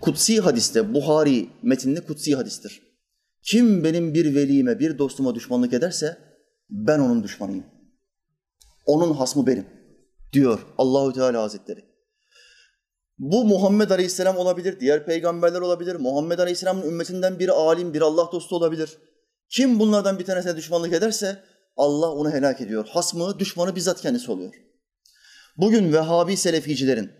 [0.01, 2.83] kutsi hadiste, Buhari metinde kutsi hadistir.
[3.43, 6.19] Kim benim bir velime, bir dostuma düşmanlık ederse
[6.71, 7.65] ben onun düşmanıyım.
[8.87, 9.67] Onun hasmı benim
[10.33, 11.85] diyor Allahü Teala Hazretleri.
[13.19, 18.57] Bu Muhammed Aleyhisselam olabilir, diğer peygamberler olabilir, Muhammed Aleyhisselam'ın ümmetinden bir alim, bir Allah dostu
[18.57, 18.99] olabilir.
[19.53, 21.43] Kim bunlardan bir tanesine düşmanlık ederse
[21.77, 22.89] Allah onu helak ediyor.
[22.89, 24.55] Hasmı, düşmanı bizzat kendisi oluyor.
[25.57, 27.11] Bugün Vehhabi Seleficilerin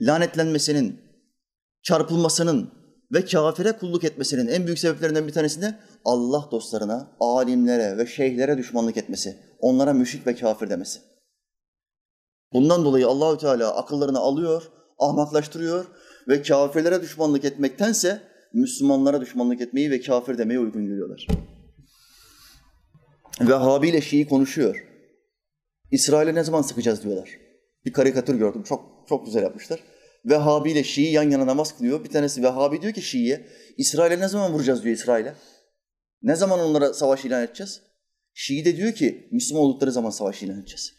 [0.00, 1.00] lanetlenmesinin,
[1.82, 2.70] çarpılmasının
[3.12, 8.58] ve kafire kulluk etmesinin en büyük sebeplerinden bir tanesi de Allah dostlarına, alimlere ve şeyhlere
[8.58, 11.00] düşmanlık etmesi, onlara müşrik ve kafir demesi.
[12.52, 14.62] Bundan dolayı Allahü Teala akıllarını alıyor,
[14.98, 15.86] ahmaklaştırıyor
[16.28, 21.26] ve kafirlere düşmanlık etmektense Müslümanlara düşmanlık etmeyi ve kafir demeyi uygun görüyorlar.
[23.40, 24.84] Vehhabi ile Şii konuşuyor.
[25.90, 27.30] İsrail'e ne zaman sıkacağız diyorlar.
[27.84, 28.62] Bir karikatür gördüm.
[28.62, 29.80] Çok çok güzel yapmışlar.
[30.24, 32.04] Vehhabi ile Şii yan yana namaz kılıyor.
[32.04, 33.46] Bir tanesi Vehhabi diyor ki Şii'ye,
[33.76, 35.34] İsrail'e ne zaman vuracağız diyor İsrail'e.
[36.22, 37.82] Ne zaman onlara savaş ilan edeceğiz?
[38.34, 40.92] Şii de diyor ki Müslüman oldukları zaman savaş ilan edeceğiz.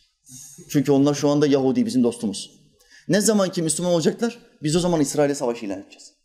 [0.70, 2.60] Çünkü onlar şu anda Yahudi bizim dostumuz.
[3.08, 6.19] Ne zaman ki Müslüman olacaklar biz o zaman İsrail'e savaş ilan edeceğiz.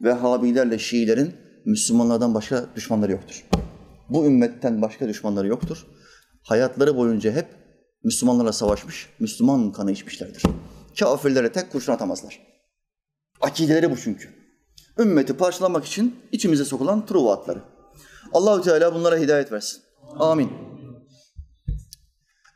[0.00, 1.34] Vehhabilerle Şiilerin
[1.64, 3.44] Müslümanlardan başka düşmanları yoktur.
[4.08, 5.86] Bu ümmetten başka düşmanları yoktur.
[6.42, 7.46] Hayatları boyunca hep
[8.04, 10.42] Müslümanlarla savaşmış, Müslüman kanı içmişlerdir.
[10.98, 12.40] Kafirlere tek kurşun atamazlar.
[13.40, 14.28] Akideleri bu çünkü.
[14.98, 17.62] Ümmeti parçalamak için içimize sokulan truvatları.
[18.32, 19.82] Allahü Teala bunlara hidayet versin.
[20.18, 20.50] Amin.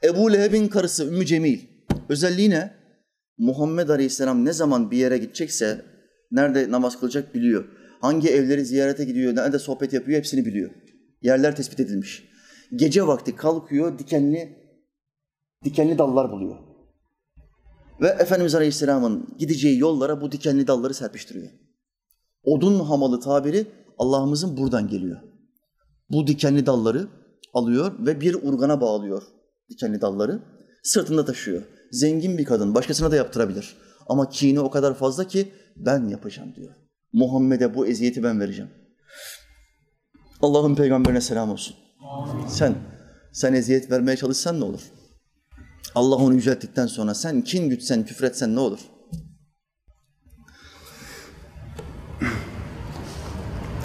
[0.04, 1.60] Ebu Leheb'in karısı Ümmü Cemil.
[2.08, 2.74] Özelliği ne?
[3.38, 5.84] Muhammed Aleyhisselam ne zaman bir yere gidecekse,
[6.30, 7.64] nerede namaz kılacak biliyor.
[8.00, 10.70] Hangi evleri ziyarete gidiyor, nerede sohbet yapıyor hepsini biliyor.
[11.22, 12.24] Yerler tespit edilmiş.
[12.76, 14.60] Gece vakti kalkıyor, dikenli
[15.64, 16.58] dikenli dallar buluyor.
[18.00, 21.50] Ve Efendimiz Aleyhisselam'ın gideceği yollara bu dikenli dalları serpiştiriyor.
[22.44, 23.66] Odun hamalı tabiri
[23.98, 25.20] Allah'ımızın buradan geliyor.
[26.10, 27.08] Bu dikenli dalları
[27.54, 29.22] alıyor ve bir urgana bağlıyor.
[29.70, 30.42] dikenli dalları.
[30.82, 31.62] Sırtında taşıyor.
[31.90, 33.76] Zengin bir kadın başkasına da yaptırabilir.
[34.06, 35.52] Ama kini o kadar fazla ki
[35.86, 36.74] ben yapacağım diyor.
[37.12, 38.70] Muhammed'e bu eziyeti ben vereceğim.
[40.42, 41.76] Allah'ın peygamberine selam olsun.
[42.00, 42.46] Amin.
[42.46, 42.74] Sen
[43.32, 44.80] sen eziyet vermeye çalışsan ne olur?
[45.94, 48.80] Allah onu yücelttikten sonra sen kin gütsen, küfretsen ne olur?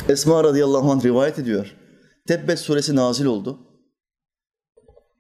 [0.10, 1.76] Esma radıyallahu anh rivayet ediyor.
[2.28, 3.60] Tebbet suresi nazil oldu.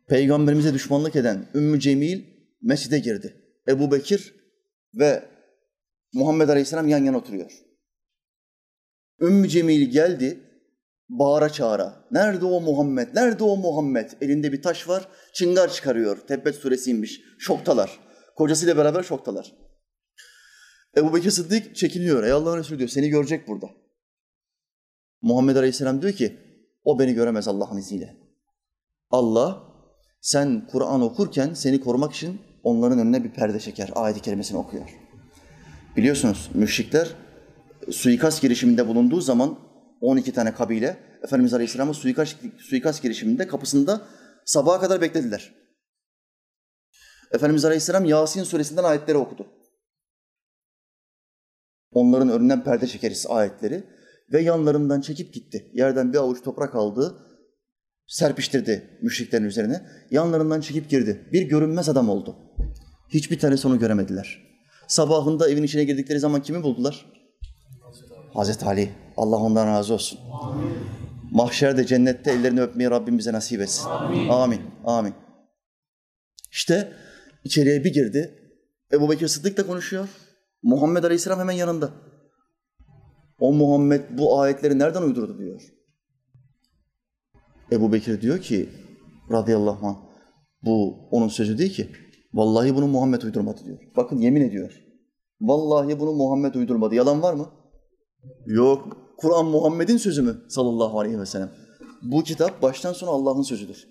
[0.07, 2.23] Peygamberimize düşmanlık eden Ümmü Cemil
[2.61, 3.35] mescide girdi.
[3.67, 4.35] Ebu Bekir
[4.93, 5.34] ve
[6.15, 7.51] Muhammed Aleyhisselam yan yana oturuyor.
[9.21, 10.39] Ümmü Cemil geldi,
[11.09, 12.07] bağıra çağıra.
[12.11, 13.15] Nerede o Muhammed?
[13.15, 14.11] Nerede o Muhammed?
[14.21, 16.17] Elinde bir taş var, çıngar çıkarıyor.
[16.27, 17.21] Tebbet suresiymiş.
[17.39, 17.99] Şoktalar.
[18.35, 19.55] Kocasıyla beraber şoktalar.
[20.97, 22.23] Ebu Bekir Sıddık çekiliyor.
[22.23, 23.67] Ey Allah'ın Resulü diyor, seni görecek burada.
[25.21, 26.37] Muhammed Aleyhisselam diyor ki,
[26.83, 28.17] o beni göremez Allah'ın izniyle.
[29.09, 29.63] Allah,
[30.21, 33.89] sen Kur'an okurken seni korumak için onların önüne bir perde çeker.
[33.95, 35.04] Ayet-i kerimesini okuyor.
[35.97, 37.15] Biliyorsunuz müşrikler
[37.91, 39.59] suikast girişiminde bulunduğu zaman
[40.01, 44.01] 12 tane kabile Efendimiz Aleyhisselam'ın suikast, suikast girişiminde kapısında
[44.45, 45.55] sabaha kadar beklediler.
[47.31, 49.47] Efendimiz Aleyhisselam Yasin suresinden ayetleri okudu.
[51.91, 53.83] Onların önünden perde çekeriz ayetleri
[54.33, 55.71] ve yanlarından çekip gitti.
[55.73, 57.15] Yerden bir avuç toprak aldı,
[58.07, 59.85] serpiştirdi müşriklerin üzerine.
[60.11, 61.29] Yanlarından çekip girdi.
[61.33, 62.35] Bir görünmez adam oldu.
[63.09, 64.54] Hiçbir tanesi onu göremediler.
[64.87, 67.05] Sabahında evin içine girdikleri zaman kimi buldular?
[68.33, 68.89] Hazreti Ali.
[69.17, 70.19] Allah ondan razı olsun.
[70.43, 70.77] Amin.
[71.31, 73.89] Mahşerde, cennette ellerini öpmeyi Rabbim bize nasip etsin.
[74.29, 74.61] Amin.
[74.85, 75.13] Amin.
[76.51, 76.93] İşte
[77.43, 78.39] içeriye bir girdi.
[78.93, 80.07] Ebu Bekir Sıddık da konuşuyor.
[80.63, 81.91] Muhammed Aleyhisselam hemen yanında.
[83.39, 85.61] O Muhammed bu ayetleri nereden uydurdu diyor.
[87.71, 88.69] Ebu Bekir diyor ki
[89.31, 89.97] radıyallahu anh
[90.63, 91.91] bu onun sözü değil ki.
[92.35, 93.77] Vallahi bunu Muhammed uydurmadı diyor.
[93.97, 94.81] Bakın yemin ediyor.
[95.41, 96.95] Vallahi bunu Muhammed uydurmadı.
[96.95, 97.49] Yalan var mı?
[98.45, 98.97] Yok.
[99.17, 101.51] Kur'an Muhammed'in sözü mü sallallahu aleyhi ve sellem?
[102.01, 103.87] Bu kitap baştan sona Allah'ın sözüdür.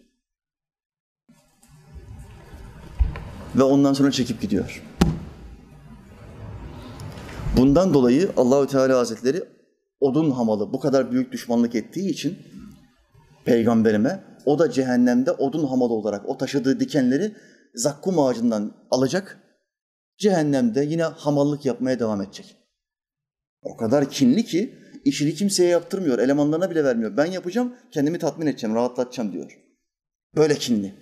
[3.57, 4.83] Ve ondan sonra çekip gidiyor.
[7.57, 9.45] Bundan dolayı Allahü Teala Hazretleri
[10.01, 12.39] odun hamalı bu kadar büyük düşmanlık ettiği için
[13.45, 17.33] peygamberime o da cehennemde odun hamalı olarak o taşıdığı dikenleri
[17.75, 19.41] zakkum ağacından alacak.
[20.19, 22.57] Cehennemde yine hamallık yapmaya devam edecek.
[23.63, 27.17] O kadar kinli ki işini kimseye yaptırmıyor, elemanlarına bile vermiyor.
[27.17, 29.59] Ben yapacağım, kendimi tatmin edeceğim, rahatlatacağım diyor.
[30.37, 30.95] Böyle kinli.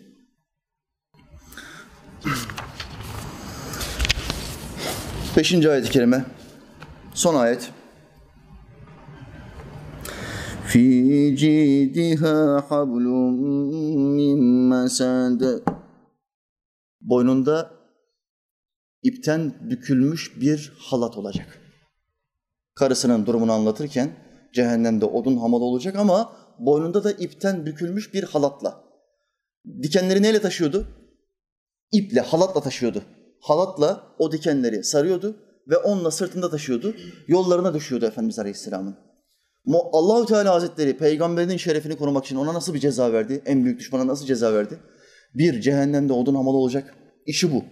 [5.37, 6.25] Beşinci ayet-i kerime.
[7.15, 7.71] Son ayet.
[10.67, 13.35] Fi cidiha hablum
[14.15, 15.41] min mesad.
[17.13, 17.71] Boynunda
[19.03, 21.59] ipten bükülmüş bir halat olacak
[22.75, 24.11] karısının durumunu anlatırken
[24.55, 28.85] cehennemde odun hamal olacak ama boynunda da ipten bükülmüş bir halatla.
[29.83, 30.87] Dikenleri neyle taşıyordu?
[31.93, 33.03] İple, halatla taşıyordu.
[33.41, 35.37] Halatla o dikenleri sarıyordu
[35.69, 36.95] ve onunla sırtında taşıyordu.
[37.29, 38.97] Yollarına düşüyordu Efendimiz Aleyhisselam'ın.
[39.93, 43.43] Allahü Teala Hazretleri peygamberinin şerefini korumak için ona nasıl bir ceza verdi?
[43.47, 44.79] En büyük düşmana nasıl ceza verdi?
[45.35, 46.95] Bir, cehennemde odun hamal olacak.
[47.27, 47.65] İşi bu.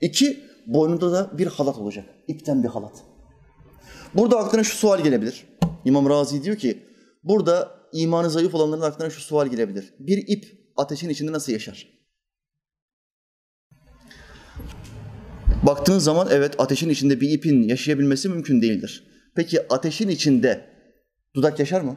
[0.00, 2.04] İki, boynunda da bir halat olacak.
[2.28, 3.04] İpten bir halat.
[4.14, 5.46] Burada aklına şu sual gelebilir.
[5.84, 6.82] İmam Razi diyor ki,
[7.24, 9.94] burada imanı zayıf olanların aklına şu sual gelebilir.
[9.98, 11.88] Bir ip ateşin içinde nasıl yaşar?
[15.66, 19.04] Baktığın zaman evet ateşin içinde bir ipin yaşayabilmesi mümkün değildir.
[19.34, 20.70] Peki ateşin içinde
[21.34, 21.96] dudak yaşar mı?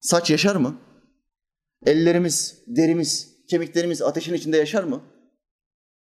[0.00, 0.80] Saç yaşar mı?
[1.86, 5.02] Ellerimiz, derimiz, kemiklerimiz ateşin içinde yaşar mı?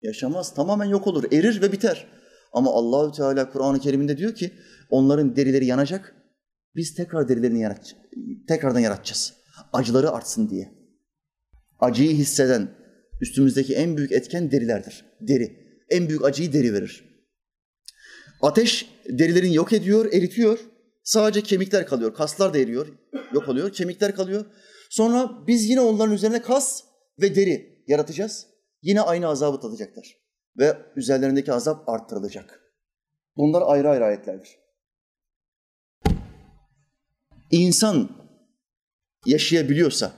[0.02, 0.54] Yaşamaz.
[0.54, 1.24] Tamamen yok olur.
[1.32, 2.08] Erir ve biter.
[2.54, 4.52] Ama Allahü Teala Kur'an-ı Kerim'inde diyor ki
[4.90, 6.16] onların derileri yanacak.
[6.76, 7.96] Biz tekrar derilerini yarat
[8.48, 9.34] tekrardan yaratacağız.
[9.74, 10.72] Acıları artsın diye.
[11.80, 12.70] Acıyı hisseden
[13.22, 15.06] üstümüzdeki en büyük etken derilerdir.
[15.22, 15.66] Deri.
[15.90, 17.04] En büyük acıyı deri verir.
[18.42, 20.60] Ateş derilerin yok ediyor, eritiyor.
[21.04, 22.14] Sadece kemikler kalıyor.
[22.14, 22.88] Kaslar da eriyor,
[23.34, 23.74] yok oluyor.
[23.74, 24.46] Kemikler kalıyor.
[24.90, 26.84] Sonra biz yine onların üzerine kas
[27.22, 28.48] ve deri yaratacağız.
[28.82, 30.18] Yine aynı azabı tadacaklar
[30.58, 32.62] ve üzerlerindeki azap arttırılacak.
[33.38, 34.60] Bunlar ayrı ayrı ayetlerdir.
[37.52, 38.10] İnsan
[39.26, 40.12] yaşayabiliyorsa,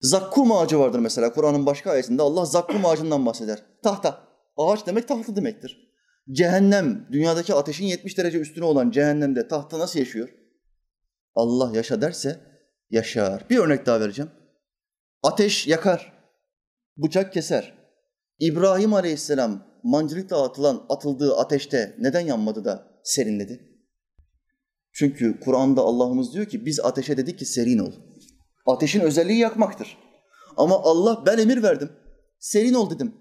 [0.00, 3.62] zakkum ağacı vardır mesela Kur'an'ın başka ayetinde Allah zakkum ağacından bahseder.
[3.82, 5.92] Tahta, ağaç demek tahta demektir.
[6.30, 10.28] Cehennem, dünyadaki ateşin 70 derece üstüne olan cehennemde tahta nasıl yaşıyor?
[11.34, 12.40] Allah yaşa derse
[12.90, 13.50] yaşar.
[13.50, 14.30] Bir örnek daha vereceğim.
[15.22, 16.12] Ateş yakar,
[16.96, 17.74] bıçak keser.
[18.38, 23.68] İbrahim Aleyhisselam mancınıkla atılan, atıldığı ateşte neden yanmadı da serinledi?
[24.92, 27.92] Çünkü Kur'an'da Allah'ımız diyor ki biz ateşe dedik ki serin ol.
[28.66, 29.98] Ateşin özelliği yakmaktır.
[30.56, 31.90] Ama Allah ben emir verdim.
[32.38, 33.14] Serin ol dedim.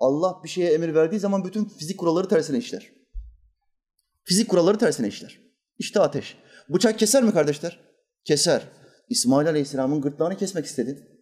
[0.00, 2.92] Allah bir şeye emir verdiği zaman bütün fizik kuralları tersine işler.
[4.24, 5.40] Fizik kuralları tersine işler.
[5.78, 6.36] İşte ateş.
[6.68, 7.80] Bıçak keser mi kardeşler?
[8.24, 8.62] Keser.
[9.08, 11.17] İsmail Aleyhisselam'ın gırtlağını kesmek istedi.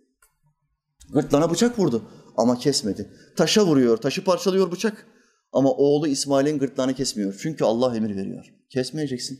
[1.13, 2.03] Gırtlağına bıçak vurdu
[2.37, 3.11] ama kesmedi.
[3.37, 5.07] Taşa vuruyor, taşı parçalıyor bıçak.
[5.53, 7.39] Ama oğlu İsmail'in gırtlağını kesmiyor.
[7.43, 8.55] Çünkü Allah emir veriyor.
[8.71, 9.39] Kesmeyeceksin.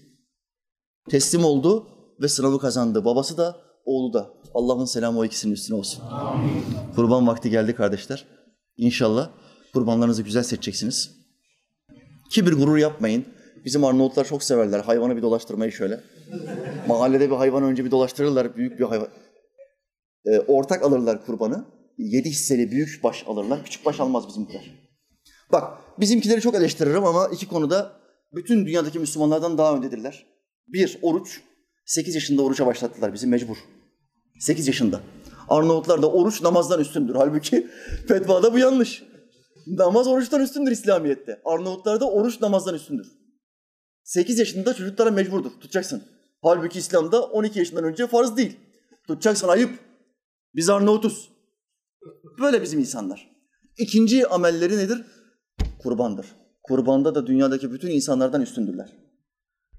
[1.11, 1.87] Teslim oldu
[2.21, 3.05] ve sınavı kazandı.
[3.05, 4.31] Babası da, oğlu da.
[4.55, 6.03] Allah'ın selamı o ikisinin üstüne olsun.
[6.11, 6.65] Amin.
[6.95, 8.25] Kurban vakti geldi kardeşler.
[8.77, 9.31] İnşallah
[9.73, 11.11] kurbanlarınızı güzel seçeceksiniz.
[12.31, 13.25] Kibir gurur yapmayın.
[13.65, 16.01] Bizim Arnavutlar çok severler hayvanı bir dolaştırmayı şöyle.
[16.89, 19.09] Mahallede bir hayvanı önce bir dolaştırırlar, büyük bir hayvan.
[20.27, 21.65] Ee, ortak alırlar kurbanı.
[21.99, 24.75] Yedi hisseli büyük baş alırlar, küçük baş almaz bizimkiler.
[25.53, 27.93] Bak, bizimkileri çok eleştiririm ama iki konuda
[28.33, 30.27] bütün dünyadaki Müslümanlardan daha öndedirler.
[30.69, 31.41] Bir, oruç.
[31.87, 33.57] Sekiz yaşında oruca başlattılar bizi mecbur.
[34.41, 35.01] Sekiz yaşında.
[35.49, 37.15] Arnavutlar da oruç namazdan üstündür.
[37.15, 37.67] Halbuki
[38.09, 39.03] fetvada bu yanlış.
[39.67, 41.41] Namaz oruçtan üstündür İslamiyet'te.
[41.45, 43.07] Arnavutlarda oruç namazdan üstündür.
[44.05, 45.51] 8 yaşında çocuklara mecburdur.
[45.51, 46.03] Tutacaksın.
[46.43, 48.57] Halbuki İslam'da 12 yaşından önce farz değil.
[49.07, 49.71] Tutacaksın ayıp.
[50.57, 51.31] Biz Arnavutuz.
[52.41, 53.31] Böyle bizim insanlar.
[53.79, 55.05] İkinci amelleri nedir?
[55.83, 56.27] Kurbandır.
[56.63, 58.93] Kurbanda da dünyadaki bütün insanlardan üstündürler.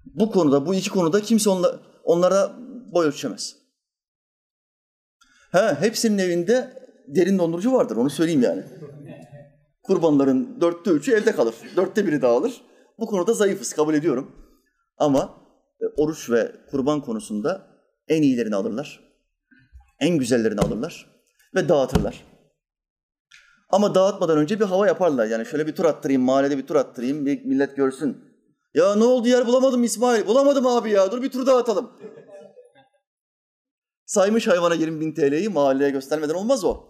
[0.05, 2.55] Bu konuda, bu iki konuda kimse onla, onlara
[2.93, 3.55] boy ölçemez.
[5.51, 6.73] He, hepsinin evinde
[7.07, 8.63] derin dondurucu vardır, onu söyleyeyim yani.
[9.83, 12.61] Kurbanların dörtte üçü evde kalır, dörtte biri dağılır.
[12.99, 14.35] Bu konuda zayıfız, kabul ediyorum.
[14.97, 15.41] Ama
[15.81, 17.67] e, oruç ve kurban konusunda
[18.07, 19.06] en iyilerini alırlar.
[19.99, 21.21] En güzellerini alırlar
[21.55, 22.23] ve dağıtırlar.
[23.69, 25.25] Ama dağıtmadan önce bir hava yaparlar.
[25.25, 28.17] Yani şöyle bir tur attırayım, mahallede bir tur attırayım, bir millet görsün.
[28.73, 30.25] Ya ne oldu yer bulamadım İsmail.
[30.27, 31.91] Bulamadım abi ya, dur bir tur dağıtalım.
[34.05, 36.83] Saymış hayvana 20 bin TL'yi mahalleye göstermeden olmaz o.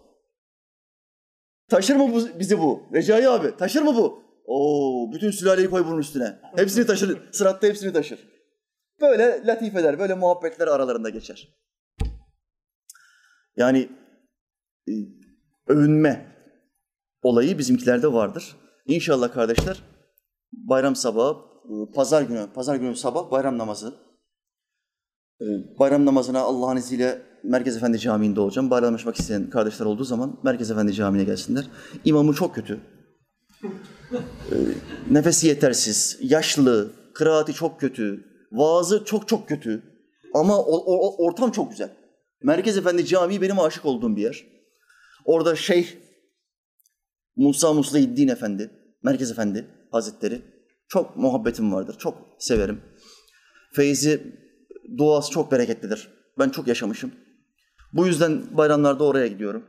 [1.70, 2.84] Taşır mı bu, bizi bu?
[2.93, 4.24] Recai abi taşır mı bu?
[4.45, 6.39] Oo, bütün sülaleyi koy bunun üstüne.
[6.55, 8.20] Hepsini taşır, sıratta hepsini taşır.
[9.01, 11.47] Böyle latifeler, böyle muhabbetler aralarında geçer.
[13.58, 13.89] Yani
[14.89, 14.93] e,
[15.68, 16.36] övünme
[17.24, 18.55] olayı bizimkilerde vardır.
[18.86, 19.84] İnşallah kardeşler
[20.51, 23.93] bayram sabahı, e, pazar günü, pazar günü sabah bayram namazı.
[25.41, 25.45] E,
[25.80, 28.70] bayram namazına Allah'ın izniyle Merkez Efendi Camii'nde olacağım.
[28.70, 31.68] Bayramlaşmak isteyen kardeşler olduğu zaman Merkez Efendi Camii'ne gelsinler.
[32.05, 32.80] İmamı çok kötü.
[35.12, 39.84] Nefesi yetersiz, yaşlı, kıraati çok kötü, vaazı çok çok kötü.
[40.34, 41.97] Ama o, o, ortam çok güzel.
[42.44, 44.46] Merkez Efendi Camii benim aşık olduğum bir yer.
[45.26, 45.88] Orada Şeyh
[47.36, 48.72] Musa Muslihiddin Efendi,
[49.04, 50.42] Merkez Efendi Hazretleri
[50.88, 51.96] çok muhabbetim vardır.
[52.00, 52.82] Çok severim.
[53.74, 54.38] Feyzi
[54.98, 56.08] duası çok bereketlidir.
[56.40, 57.12] Ben çok yaşamışım.
[57.94, 59.66] Bu yüzden bayramlarda oraya gidiyorum.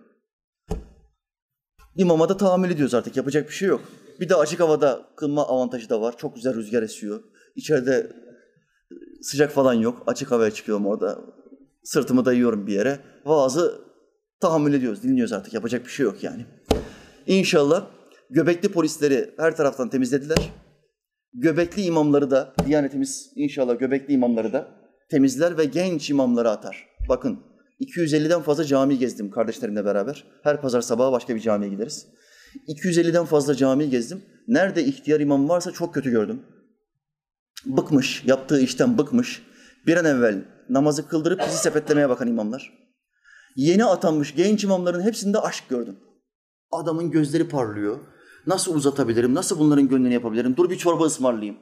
[1.97, 3.17] İmama da tahammül ediyoruz artık.
[3.17, 3.81] Yapacak bir şey yok.
[4.21, 6.19] Bir de açık havada kılma avantajı da var.
[6.19, 7.23] Çok güzel rüzgar esiyor.
[7.57, 8.13] İçeride
[9.23, 10.03] sıcak falan yok.
[10.07, 11.19] Açık havaya çıkıyorum orada.
[11.89, 12.99] Sırtımı dayıyorum bir yere.
[13.25, 13.81] Vaazı
[14.41, 15.55] tahammül ediyoruz, dinliyoruz artık.
[15.55, 16.47] Yapacak bir şey yok yani.
[17.27, 17.87] İnşallah
[18.31, 20.53] göbekli polisleri her taraftan temizlediler.
[21.35, 24.69] Göbekli imamları da, Diyanetimiz inşallah göbekli imamları da
[25.11, 26.87] temizler ve genç imamları atar.
[27.09, 27.41] Bakın
[27.81, 30.25] 250'den fazla cami gezdim kardeşlerimle beraber.
[30.43, 32.07] Her pazar sabahı başka bir camiye gideriz.
[32.69, 34.23] 250'den fazla cami gezdim.
[34.49, 36.43] Nerede ihtiyar imam varsa çok kötü gördüm.
[37.67, 39.43] Bıkmış, yaptığı işten bıkmış.
[39.87, 42.79] Bir an evvel namazı kıldırıp bizi sepetlemeye bakan imamlar.
[43.57, 45.97] Yeni atanmış genç imamların hepsinde aşk gördüm.
[46.71, 47.99] Adamın gözleri parlıyor.
[48.47, 50.57] Nasıl uzatabilirim, nasıl bunların gönlünü yapabilirim?
[50.57, 51.57] Dur bir çorba ısmarlayayım.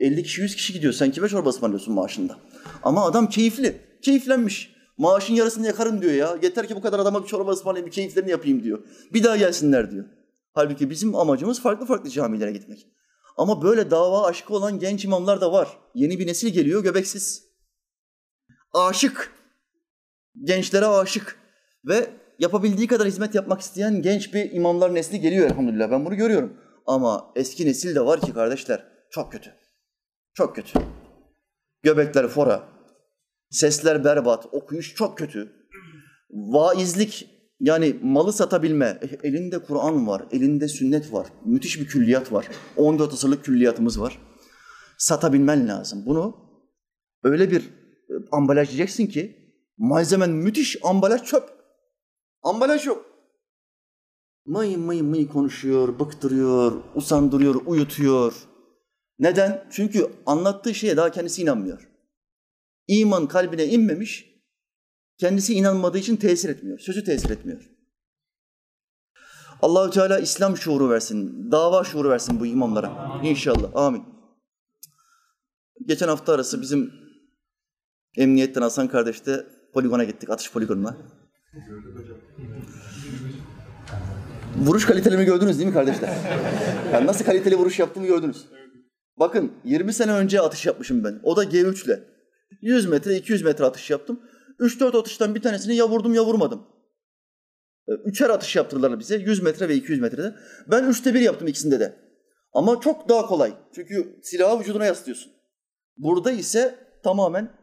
[0.00, 0.92] 50 kişi, 100 kişi gidiyor.
[0.92, 2.36] Sen kime çorba ısmarlıyorsun maaşında?
[2.82, 4.72] Ama adam keyifli, keyiflenmiş.
[4.98, 6.38] Maaşın yarısını yakarım diyor ya.
[6.42, 8.84] Yeter ki bu kadar adama bir çorba ısmarlayayım, bir keyiflerini yapayım diyor.
[9.12, 10.04] Bir daha gelsinler diyor.
[10.52, 12.86] Halbuki bizim amacımız farklı farklı camilere gitmek.
[13.36, 15.68] Ama böyle dava aşkı olan genç imamlar da var.
[15.94, 17.51] Yeni bir nesil geliyor göbeksiz.
[18.72, 19.32] Aşık.
[20.44, 21.36] Gençlere aşık.
[21.84, 25.90] Ve yapabildiği kadar hizmet yapmak isteyen genç bir imamlar nesli geliyor elhamdülillah.
[25.90, 26.56] Ben bunu görüyorum.
[26.86, 29.50] Ama eski nesil de var ki kardeşler çok kötü.
[30.34, 30.78] Çok kötü.
[31.82, 32.68] Göbekler fora.
[33.50, 34.46] Sesler berbat.
[34.52, 35.52] Okuyuş çok kötü.
[36.30, 37.28] Vaizlik
[37.60, 38.98] yani malı satabilme.
[39.02, 41.26] E, elinde Kur'an var, elinde sünnet var.
[41.44, 42.48] Müthiş bir külliyat var.
[42.76, 44.18] 14 asırlık külliyatımız var.
[44.98, 46.02] Satabilmen lazım.
[46.06, 46.36] Bunu
[47.24, 47.81] öyle bir
[48.32, 51.50] ambalaj diyeceksin ki malzemen müthiş, ambalaj çöp.
[52.42, 53.06] Ambalaj yok.
[54.46, 58.34] Mıy mıy mıy konuşuyor, bıktırıyor, usandırıyor, uyutuyor.
[59.18, 59.66] Neden?
[59.70, 61.88] Çünkü anlattığı şeye daha kendisi inanmıyor.
[62.86, 64.26] İman kalbine inmemiş,
[65.18, 66.78] kendisi inanmadığı için tesir etmiyor.
[66.78, 67.70] Sözü tesir etmiyor.
[69.62, 73.20] Allahü Teala İslam şuuru versin, dava şuuru versin bu imamlara.
[73.22, 73.70] İnşallah.
[73.74, 74.04] Amin.
[75.86, 76.92] Geçen hafta arası bizim
[78.16, 80.96] emniyetten Hasan kardeşte poligona gittik, atış poligonuna.
[84.58, 86.10] Vuruş kalitelerimi gördünüz değil mi kardeşler?
[86.92, 88.44] Yani nasıl kaliteli vuruş yaptığımı gördünüz.
[89.18, 91.20] Bakın 20 sene önce atış yapmışım ben.
[91.22, 92.00] O da G3 ile.
[92.60, 94.20] 100 metre, 200 metre atış yaptım.
[94.60, 96.66] 3-4 atıştan bir tanesini ya vurdum ya vurmadım.
[97.88, 100.34] Ee, üçer atış yaptırdılar bize 100 metre ve 200 metrede.
[100.70, 101.96] Ben üçte bir yaptım ikisinde de.
[102.52, 103.54] Ama çok daha kolay.
[103.74, 105.32] Çünkü silahı vücuduna yaslıyorsun.
[105.96, 107.61] Burada ise tamamen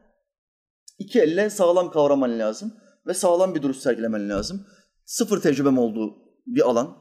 [1.00, 2.74] iki elle sağlam kavraman lazım
[3.08, 4.66] ve sağlam bir duruş sergilemen lazım.
[5.06, 6.16] Sıfır tecrübem olduğu
[6.48, 6.98] bir alan.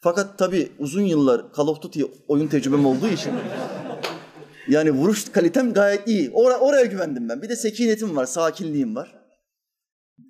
[0.00, 3.32] Fakat tabii uzun yıllar Call of Duty oyun tecrübem olduğu için
[4.68, 6.30] yani vuruş kalitem gayet iyi.
[6.30, 7.42] Or- oraya güvendim ben.
[7.42, 9.14] Bir de sekinetim var, sakinliğim var.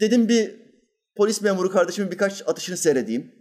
[0.01, 0.63] Dedim bir
[1.17, 3.35] polis memuru kardeşimin birkaç atışını seyredeyim.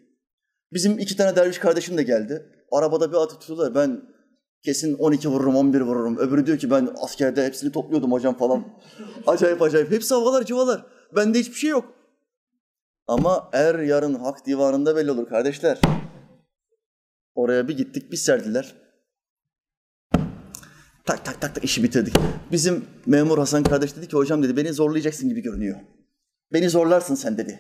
[0.74, 2.46] Bizim iki tane derviş kardeşim de geldi.
[2.72, 3.76] Arabada bir atı tutuyorlar.
[3.76, 4.02] Ben
[4.64, 6.18] kesin 12 vururum, 11 vururum.
[6.18, 8.66] Öbürü diyor ki ben askerde hepsini topluyordum hocam falan.
[9.28, 9.92] Acayip acayip.
[9.92, 10.86] Hepsi havalar civalar.
[11.16, 11.94] Bende hiçbir şey yok.
[13.08, 15.82] Ama er yarın hak divanında belli olur kardeşler.
[17.36, 18.76] Oraya bir gittik, bir serdiler.
[21.06, 22.16] Tak tak tak tak işi bitirdik.
[22.52, 25.80] Bizim memur Hasan kardeş dedi ki hocam dedi beni zorlayacaksın gibi görünüyor.
[26.54, 27.60] Beni zorlarsın sen dedi.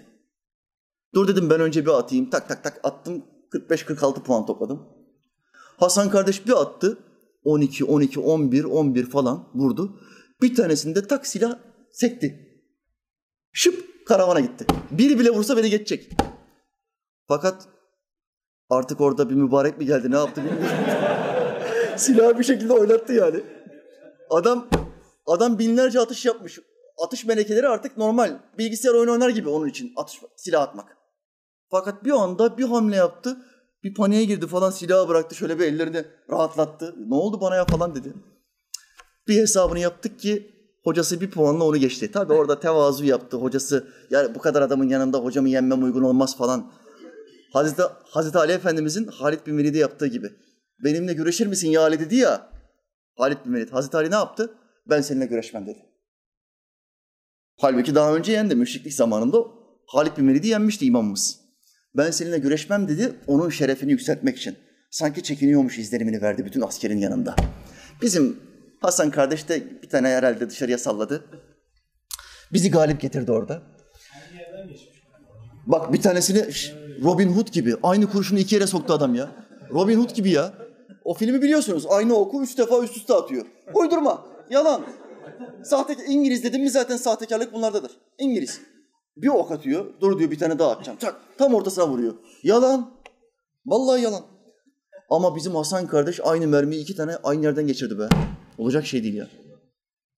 [1.15, 2.29] Dur dedim ben önce bir atayım.
[2.29, 3.25] Tak tak tak attım.
[3.53, 5.00] 45-46 puan topladım.
[5.81, 6.97] Hasan kardeş bir attı.
[7.43, 9.99] 12, 12, 11, 11 falan vurdu.
[10.41, 11.59] Bir tanesinde tak silah
[11.91, 12.59] sekti.
[13.53, 14.65] Şıp karavana gitti.
[14.91, 16.11] Biri bile vursa beni geçecek.
[17.27, 17.67] Fakat
[18.69, 20.77] artık orada bir mübarek mi geldi ne yaptı bilmiyorum.
[21.97, 23.43] Silahı bir şekilde oynattı yani.
[24.29, 24.67] Adam
[25.25, 26.59] adam binlerce atış yapmış.
[27.05, 28.39] Atış melekeleri artık normal.
[28.57, 30.97] Bilgisayar oyunu oynar gibi onun için atış silah atmak.
[31.71, 33.37] Fakat bir anda bir hamle yaptı.
[33.83, 35.35] Bir paniğe girdi falan silahı bıraktı.
[35.35, 36.95] Şöyle bir ellerini rahatlattı.
[37.07, 38.13] Ne oldu bana ya falan dedi.
[39.27, 40.51] Bir hesabını yaptık ki
[40.83, 42.11] hocası bir puanla onu geçti.
[42.11, 43.37] Tabii orada tevazu yaptı.
[43.37, 46.71] Hocası yani bu kadar adamın yanında hocamı yenmem uygun olmaz falan.
[47.53, 50.31] Hazreti, Hazreti Ali Efendimizin Halid bin Velid'e yaptığı gibi.
[50.83, 52.51] Benimle güreşir misin ya Ali dedi ya.
[53.17, 53.69] Halid bin Velid.
[53.71, 54.53] Hazreti Ali ne yaptı?
[54.89, 55.85] Ben seninle güreşmem dedi.
[57.57, 58.55] Halbuki daha önce yendi.
[58.55, 59.37] Müşriklik zamanında
[59.87, 61.40] Halid bin Velid'i yenmişti imamımız.
[61.95, 64.57] Ben seninle güreşmem dedi onun şerefini yükseltmek için.
[64.91, 67.35] Sanki çekiniyormuş izlenimini verdi bütün askerin yanında.
[68.01, 68.39] Bizim
[68.81, 71.25] Hasan kardeş de bir tane herhalde dışarıya salladı.
[72.53, 73.61] Bizi galip getirdi orada.
[75.67, 76.45] Bak bir tanesini
[77.03, 79.31] Robin Hood gibi aynı kurşunu iki yere soktu adam ya.
[79.71, 80.53] Robin Hood gibi ya.
[81.03, 81.85] O filmi biliyorsunuz.
[81.89, 83.45] Aynı oku üç defa üst üste atıyor.
[83.73, 84.25] Uydurma.
[84.49, 84.85] Yalan.
[85.63, 87.91] Sahte İngiliz dedim mi zaten sahtekarlık bunlardadır.
[88.17, 88.61] İngiliz.
[89.21, 89.85] Bir ok atıyor.
[90.01, 90.97] Dur diyor bir tane daha atacağım.
[90.97, 91.15] Çak.
[91.37, 92.13] Tam ortasına vuruyor.
[92.43, 92.91] Yalan.
[93.65, 94.23] Vallahi yalan.
[95.09, 98.09] Ama bizim Hasan kardeş aynı mermiyi iki tane aynı yerden geçirdi be.
[98.57, 99.27] Olacak şey değil ya.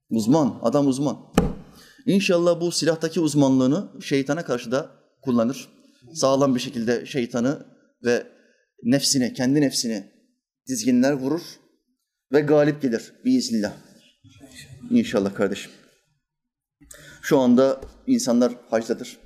[0.10, 0.60] Uzman.
[0.62, 1.18] Adam uzman.
[2.06, 4.89] İnşallah bu silahtaki uzmanlığını şeytana karşı da
[5.22, 5.70] kullanır.
[6.14, 7.66] Sağlam bir şekilde şeytanı
[8.06, 8.28] ve
[8.84, 10.12] nefsini, kendi nefsini
[10.68, 11.41] dizginler vurur
[12.32, 13.74] ve galip gelir biiznillah.
[14.89, 15.72] İnşallah kardeşim.
[17.22, 19.20] Şu anda insanlar hacdadır.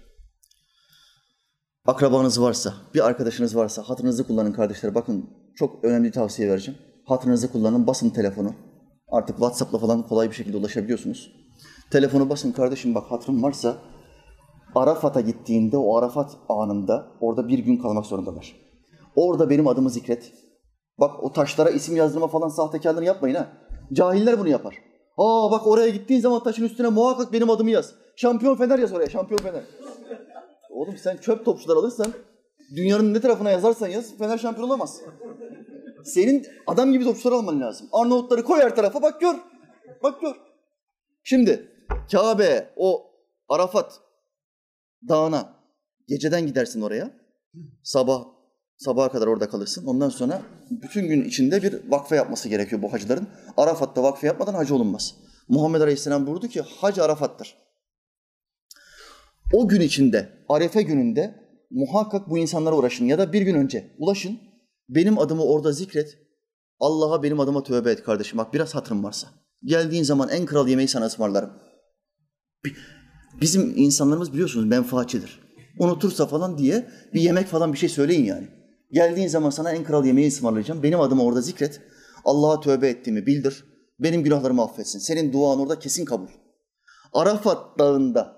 [1.85, 4.95] Akrabanız varsa, bir arkadaşınız varsa hatırınızı kullanın kardeşler.
[4.95, 6.79] Bakın çok önemli tavsiye vereceğim.
[7.05, 8.53] Hatırınızı kullanın, basın telefonu.
[9.11, 11.31] Artık WhatsApp'la falan kolay bir şekilde ulaşabiliyorsunuz.
[11.91, 13.77] Telefonu basın kardeşim bak hatırım varsa
[14.75, 18.55] Arafat'a gittiğinde o Arafat anında orada bir gün kalmak zorundalar.
[19.15, 20.33] Orada benim adımı zikret.
[20.99, 23.47] Bak o taşlara isim yazdırma falan sahtekarlığını yapmayın ha.
[23.93, 24.75] Cahiller bunu yapar.
[25.17, 27.93] Aa bak oraya gittiğin zaman taşın üstüne muhakkak benim adımı yaz.
[28.17, 29.63] Şampiyon Fener yaz oraya, şampiyon Fener.
[30.69, 32.13] Oğlum sen çöp topçular alırsan,
[32.75, 35.01] dünyanın ne tarafına yazarsan yaz, Fener şampiyon olamaz.
[36.03, 37.87] Senin adam gibi topçular alman lazım.
[37.91, 39.35] Arnavutları koy her tarafa bak gör.
[40.03, 40.35] Bak gör.
[41.23, 41.71] Şimdi
[42.11, 43.11] Kabe, o
[43.49, 43.99] Arafat
[45.09, 45.53] dağına
[46.07, 47.11] geceden gidersin oraya.
[47.83, 48.23] Sabah
[48.77, 49.85] sabaha kadar orada kalırsın.
[49.85, 50.41] Ondan sonra
[50.71, 53.27] bütün gün içinde bir vakfe yapması gerekiyor bu hacıların.
[53.57, 55.15] Arafat'ta vakfe yapmadan hacı olunmaz.
[55.49, 57.66] Muhammed Aleyhisselam buyurdu ki hac Arafat'tır.
[59.53, 61.35] O gün içinde, Arefe gününde
[61.71, 64.39] muhakkak bu insanlara uğraşın ya da bir gün önce ulaşın.
[64.89, 66.17] Benim adımı orada zikret.
[66.79, 68.37] Allah'a benim adıma tövbe et kardeşim.
[68.37, 69.27] Bak biraz hatırım varsa.
[69.63, 71.49] Geldiğin zaman en kral yemeği sana ısmarlarım.
[73.41, 75.39] Bizim insanlarımız biliyorsunuz menfaatçidir.
[75.79, 78.47] unutursa falan diye bir yemek falan bir şey söyleyin yani.
[78.91, 80.83] Geldiğin zaman sana en kral yemeği ısmarlayacağım.
[80.83, 81.81] Benim adıma orada zikret.
[82.25, 83.65] Allah'a tövbe ettiğimi bildir.
[83.99, 84.99] Benim günahlarımı affetsin.
[84.99, 86.27] Senin duan orada kesin kabul.
[87.13, 88.36] Arafat dağında,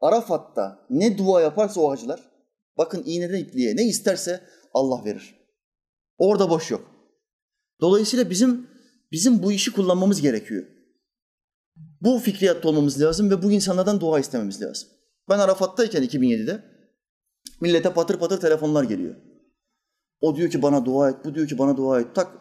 [0.00, 2.20] Arafat'ta ne dua yaparsa o hacılar,
[2.78, 4.40] bakın iğneden ipliğe ne isterse
[4.74, 5.34] Allah verir.
[6.18, 6.90] Orada boş yok.
[7.80, 8.66] Dolayısıyla bizim
[9.12, 10.66] bizim bu işi kullanmamız gerekiyor.
[12.00, 14.88] Bu fikriyatta olmamız lazım ve bu insanlardan dua istememiz lazım.
[15.28, 16.64] Ben Arafat'tayken 2007'de
[17.60, 19.16] millete patır patır telefonlar geliyor.
[20.20, 22.14] O diyor ki bana dua et, bu diyor ki bana dua et.
[22.14, 22.32] Tak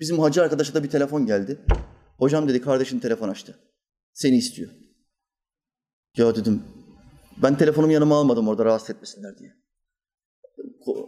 [0.00, 1.64] bizim hacı arkadaşa da bir telefon geldi.
[2.18, 3.58] Hocam dedi kardeşin telefon açtı.
[4.12, 4.70] Seni istiyor.
[6.16, 6.62] Ya dedim
[7.42, 9.54] ben telefonumu yanıma almadım orada rahatsız etmesinler diye.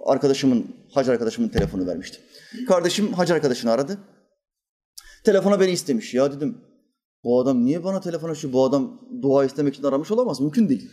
[0.07, 2.23] Arkadaşımın, hacı arkadaşımın telefonu vermiştim.
[2.69, 3.99] Kardeşim hacı arkadaşını aradı.
[5.25, 6.15] Telefona beni istemiş.
[6.15, 6.59] Ya dedim
[7.25, 8.53] bu adam niye bana telefon açıyor?
[8.53, 10.41] Bu adam dua istemek için aramış olamaz.
[10.41, 10.91] Mümkün değil.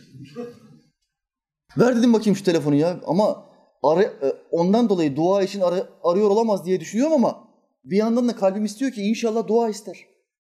[1.78, 3.00] Ver dedim bakayım şu telefonu ya.
[3.06, 3.44] Ama
[3.82, 7.48] ara, e, ondan dolayı dua için ara, arıyor olamaz diye düşünüyorum ama
[7.84, 9.98] bir yandan da kalbim istiyor ki inşallah dua ister.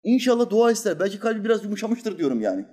[0.05, 1.01] İnşallah dua ister.
[1.01, 2.67] Belki kalbi biraz yumuşamıştır diyorum yani.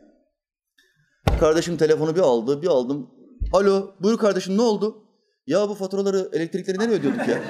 [1.39, 3.09] Kardeşim telefonu bir aldı, bir aldım.
[3.53, 5.03] Alo, buyur kardeşim ne oldu?
[5.47, 7.41] Ya bu faturaları, elektrikleri nereye ödüyorduk ya?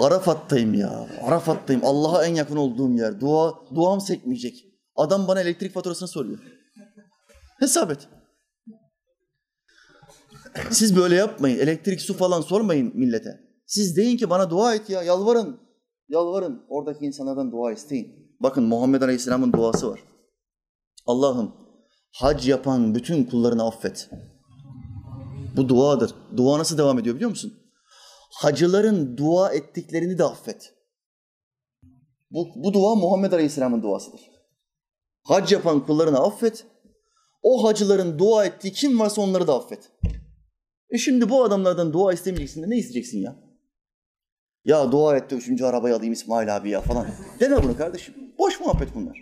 [0.00, 1.08] Arafat'tayım ya.
[1.22, 1.82] Arafat'tayım.
[1.84, 3.20] Allah'a en yakın olduğum yer.
[3.20, 4.64] Dua, duam sekmeyecek.
[4.96, 6.38] Adam bana elektrik faturasını soruyor.
[7.58, 8.08] Hesap et.
[10.70, 11.58] Siz böyle yapmayın.
[11.58, 13.40] Elektrik, su falan sormayın millete.
[13.66, 15.02] Siz deyin ki bana dua et ya.
[15.02, 15.60] Yalvarın.
[16.08, 16.62] Yalvarın.
[16.68, 18.36] Oradaki insanlardan dua isteyin.
[18.40, 20.00] Bakın Muhammed Aleyhisselam'ın duası var.
[21.06, 21.54] Allah'ım
[22.12, 24.10] hac yapan bütün kullarını affet.
[25.56, 26.14] Bu duadır.
[26.36, 27.52] Dua nasıl devam ediyor biliyor musun?
[28.30, 30.74] Hacıların dua ettiklerini de affet.
[32.30, 34.20] Bu, bu dua Muhammed Aleyhisselam'ın duasıdır.
[35.22, 36.66] Hac yapan kullarını affet.
[37.42, 39.90] O hacıların dua ettiği kim varsa onları da affet.
[40.90, 43.36] E şimdi bu adamlardan dua istemeyeceksin de ne isteyeceksin ya?
[44.64, 47.06] Ya dua et de üçüncü arabayı alayım İsmail abi ya falan.
[47.40, 48.14] Deme bunu kardeşim.
[48.38, 49.18] Boş muhabbet bunlar.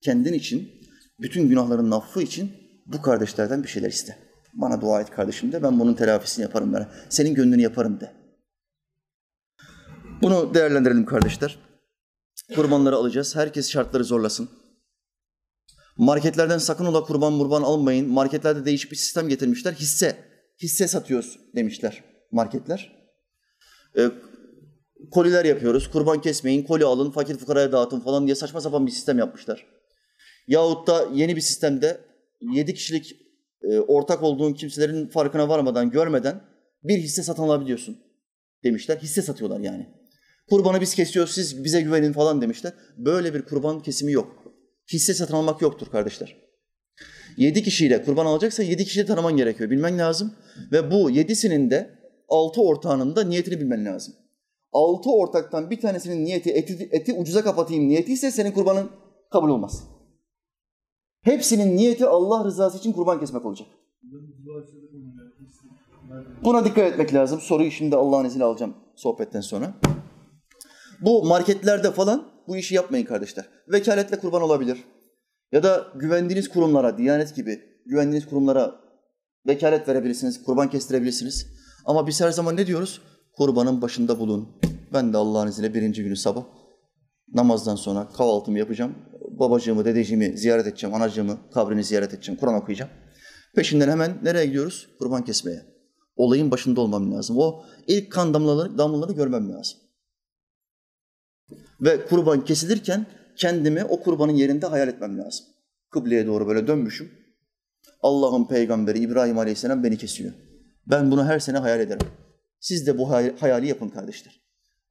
[0.00, 0.77] Kendin için,
[1.20, 2.52] bütün günahların affı için
[2.86, 4.18] bu kardeşlerden bir şeyler iste.
[4.54, 6.88] Bana dua et kardeşim de ben bunun telafisini yaparım ben.
[7.08, 8.12] Senin gönlünü yaparım de.
[10.22, 11.58] Bunu değerlendirelim kardeşler.
[12.54, 13.36] Kurbanları alacağız.
[13.36, 14.48] Herkes şartları zorlasın.
[15.96, 18.08] Marketlerden sakın ola kurban murban almayın.
[18.08, 19.72] Marketlerde değişik bir sistem getirmişler.
[19.72, 20.16] Hisse,
[20.62, 22.92] hisse satıyoruz demişler marketler.
[23.98, 24.10] Ee,
[25.10, 25.90] koliler yapıyoruz.
[25.90, 29.66] Kurban kesmeyin, koli alın, fakir fukaraya dağıtın falan diye saçma sapan bir sistem yapmışlar.
[30.48, 32.00] Yahut da yeni bir sistemde
[32.40, 33.16] yedi kişilik
[33.62, 36.40] e, ortak olduğun kimselerin farkına varmadan, görmeden
[36.84, 37.98] bir hisse satın alabiliyorsun
[38.64, 38.96] demişler.
[38.96, 39.86] Hisse satıyorlar yani.
[40.50, 42.72] Kurbanı biz kesiyoruz, siz bize güvenin falan demişler.
[42.96, 44.44] Böyle bir kurban kesimi yok.
[44.92, 46.36] Hisse satın almak yoktur kardeşler.
[47.36, 49.70] Yedi kişiyle kurban alacaksa yedi kişiyi tanıman gerekiyor.
[49.70, 50.34] Bilmen lazım.
[50.72, 51.90] Ve bu yedisinin de
[52.28, 54.14] altı ortağının da niyetini bilmen lazım.
[54.72, 58.90] Altı ortaktan bir tanesinin niyeti eti, eti ucuza kapatayım niyeti ise senin kurbanın
[59.30, 59.97] kabul olmaz.
[61.22, 63.68] Hepsinin niyeti Allah rızası için kurban kesmek olacak.
[66.44, 67.40] Buna dikkat etmek lazım.
[67.40, 69.74] Soruyu şimdi Allah'ın izniyle alacağım sohbetten sonra.
[71.00, 73.48] Bu marketlerde falan bu işi yapmayın kardeşler.
[73.68, 74.84] Vekaletle kurban olabilir.
[75.52, 78.80] Ya da güvendiğiniz kurumlara, Diyanet gibi güvendiğiniz kurumlara
[79.46, 81.46] vekalet verebilirsiniz, kurban kestirebilirsiniz.
[81.84, 83.00] Ama biz her zaman ne diyoruz?
[83.36, 84.48] Kurbanın başında bulun.
[84.92, 86.44] Ben de Allah'ın izniyle birinci günü sabah
[87.34, 88.94] namazdan sonra kahvaltımı yapacağım.
[89.40, 92.90] Babacığımı, dedeciğimi ziyaret edeceğim, anacığımı, kabrini ziyaret edeceğim, Kur'an okuyacağım.
[93.54, 94.88] Peşinden hemen nereye gidiyoruz?
[94.98, 95.62] Kurban kesmeye.
[96.16, 97.36] Olayın başında olmam lazım.
[97.38, 99.78] O ilk kan damlaları, damlaları görmem lazım.
[101.80, 105.46] Ve kurban kesilirken kendimi o kurbanın yerinde hayal etmem lazım.
[105.90, 107.10] Kıbleye doğru böyle dönmüşüm.
[108.02, 110.32] Allah'ın peygamberi İbrahim Aleyhisselam beni kesiyor.
[110.86, 112.06] Ben bunu her sene hayal ederim.
[112.60, 114.40] Siz de bu hayali yapın kardeşler.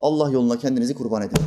[0.01, 1.37] Allah yoluna kendinizi kurban edin.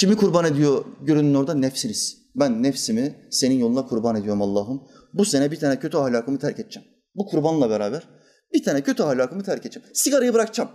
[0.00, 1.54] Kimi kurban ediyor görünün orada?
[1.54, 2.18] Nefsiniz.
[2.34, 4.82] Ben nefsimi senin yoluna kurban ediyorum Allah'ım.
[5.12, 6.88] Bu sene bir tane kötü ahlakımı terk edeceğim.
[7.14, 8.08] Bu kurbanla beraber
[8.52, 9.88] bir tane kötü ahlakımı terk edeceğim.
[9.94, 10.70] Sigarayı bırakacağım.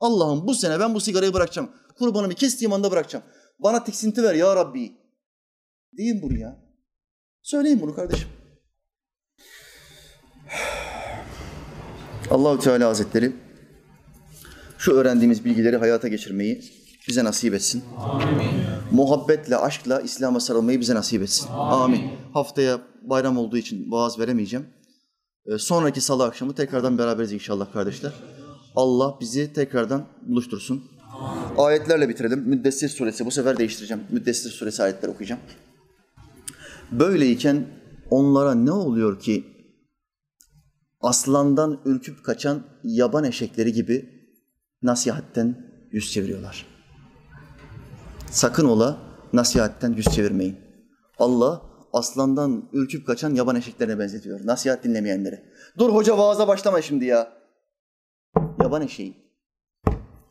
[0.00, 1.70] Allah'ım bu sene ben bu sigarayı bırakacağım.
[1.98, 3.24] Kurbanımı kestiğim anda bırakacağım.
[3.58, 4.92] Bana tiksinti ver ya Rabbi.
[5.98, 6.56] Deyin bunu ya.
[7.42, 8.28] Söyleyin bunu kardeşim.
[12.30, 13.32] Allahu Teala Hazretleri
[14.78, 16.75] şu öğrendiğimiz bilgileri hayata geçirmeyi
[17.08, 17.84] bize nasip etsin.
[17.98, 18.50] Amin.
[18.90, 21.48] Muhabbetle, aşkla İslam'a sarılmayı bize nasip etsin.
[21.50, 21.96] Amin.
[21.98, 22.10] Amin.
[22.32, 24.66] Haftaya bayram olduğu için vaaz veremeyeceğim.
[25.46, 28.12] Ee, sonraki salı akşamı tekrardan beraberiz inşallah kardeşler.
[28.76, 30.84] Allah bizi tekrardan buluştursun.
[31.20, 31.56] Amin.
[31.58, 32.40] Ayetlerle bitirelim.
[32.40, 34.02] Müddessir suresi bu sefer değiştireceğim.
[34.10, 35.40] Müddessir suresi ayetler okuyacağım.
[36.92, 37.66] Böyleyken
[38.10, 39.44] onlara ne oluyor ki
[41.00, 44.08] aslandan ürküp kaçan yaban eşekleri gibi
[44.82, 45.56] nasihatten
[45.92, 46.75] yüz çeviriyorlar.
[48.36, 48.98] Sakın ola
[49.32, 50.56] nasihatten yüz çevirmeyin.
[51.18, 51.62] Allah
[51.92, 54.46] aslandan ürküp kaçan yaban eşeklerine benzetiyor.
[54.46, 55.44] Nasihat dinlemeyenleri.
[55.78, 57.32] Dur hoca vaaza başlama şimdi ya.
[58.62, 59.16] Yaban eşeği.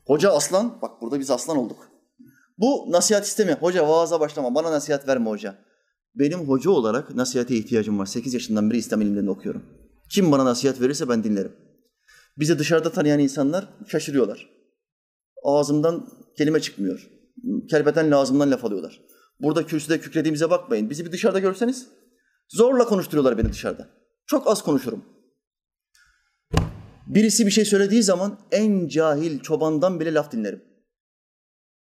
[0.06, 1.78] Hoca aslan, bak burada biz aslan olduk.
[2.58, 3.58] Bu nasihat istemiyor.
[3.58, 5.56] Hoca vaaza başlama, bana nasihat verme hoca.
[6.16, 8.06] Benim hoca olarak nasihate ihtiyacım var.
[8.06, 9.64] 8 yaşından beri İslam ilimlerinde okuyorum.
[10.10, 11.56] Kim bana nasihat verirse ben dinlerim.
[12.38, 14.49] Bizi dışarıda tanıyan insanlar şaşırıyorlar.
[15.43, 17.14] Ağzımdan kelime çıkmıyor.
[17.69, 19.01] Kelbeten lazımdan laf alıyorlar.
[19.39, 20.89] Burada kürsüde kükrediğimize bakmayın.
[20.89, 21.88] Bizi bir dışarıda görseniz
[22.49, 23.88] zorla konuşturuyorlar beni dışarıda.
[24.27, 25.05] Çok az konuşurum.
[27.07, 30.63] Birisi bir şey söylediği zaman en cahil çobandan bile laf dinlerim.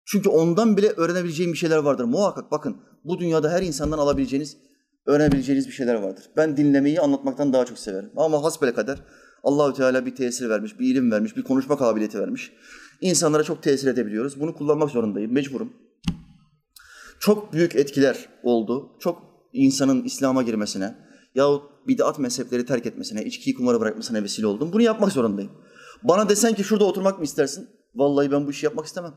[0.04, 2.04] Çünkü ondan bile öğrenebileceğim bir şeyler vardır.
[2.04, 4.56] Muhakkak bakın bu dünyada her insandan alabileceğiniz,
[5.06, 6.24] öğrenebileceğiniz bir şeyler vardır.
[6.36, 8.10] Ben dinlemeyi anlatmaktan daha çok severim.
[8.16, 9.04] Ama hasbele kadar
[9.42, 12.52] Allahü Teala bir tesir vermiş, bir ilim vermiş, bir konuşma kabiliyeti vermiş.
[13.00, 14.40] İnsanlara çok tesir edebiliyoruz.
[14.40, 15.72] Bunu kullanmak zorundayım, mecburum.
[17.20, 18.90] Çok büyük etkiler oldu.
[18.98, 19.22] Çok
[19.52, 20.94] insanın İslam'a girmesine
[21.34, 24.72] yahut bid'at mezhepleri terk etmesine, içkiyi kumara bırakmasına vesile oldum.
[24.72, 25.50] Bunu yapmak zorundayım.
[26.02, 27.68] Bana desen ki şurada oturmak mı istersin?
[27.94, 29.14] Vallahi ben bu işi yapmak istemem.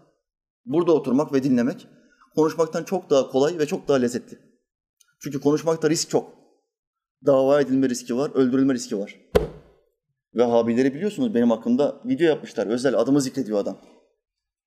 [0.66, 1.88] Burada oturmak ve dinlemek
[2.36, 4.40] konuşmaktan çok daha kolay ve çok daha lezzetli.
[5.20, 6.34] Çünkü konuşmakta risk çok.
[7.26, 9.20] Dava edilme riski var, öldürülme riski var.
[10.36, 12.68] Vehhabileri biliyorsunuz benim hakkımda video yapmışlar.
[12.68, 13.82] Özel adımı zikrediyor adam.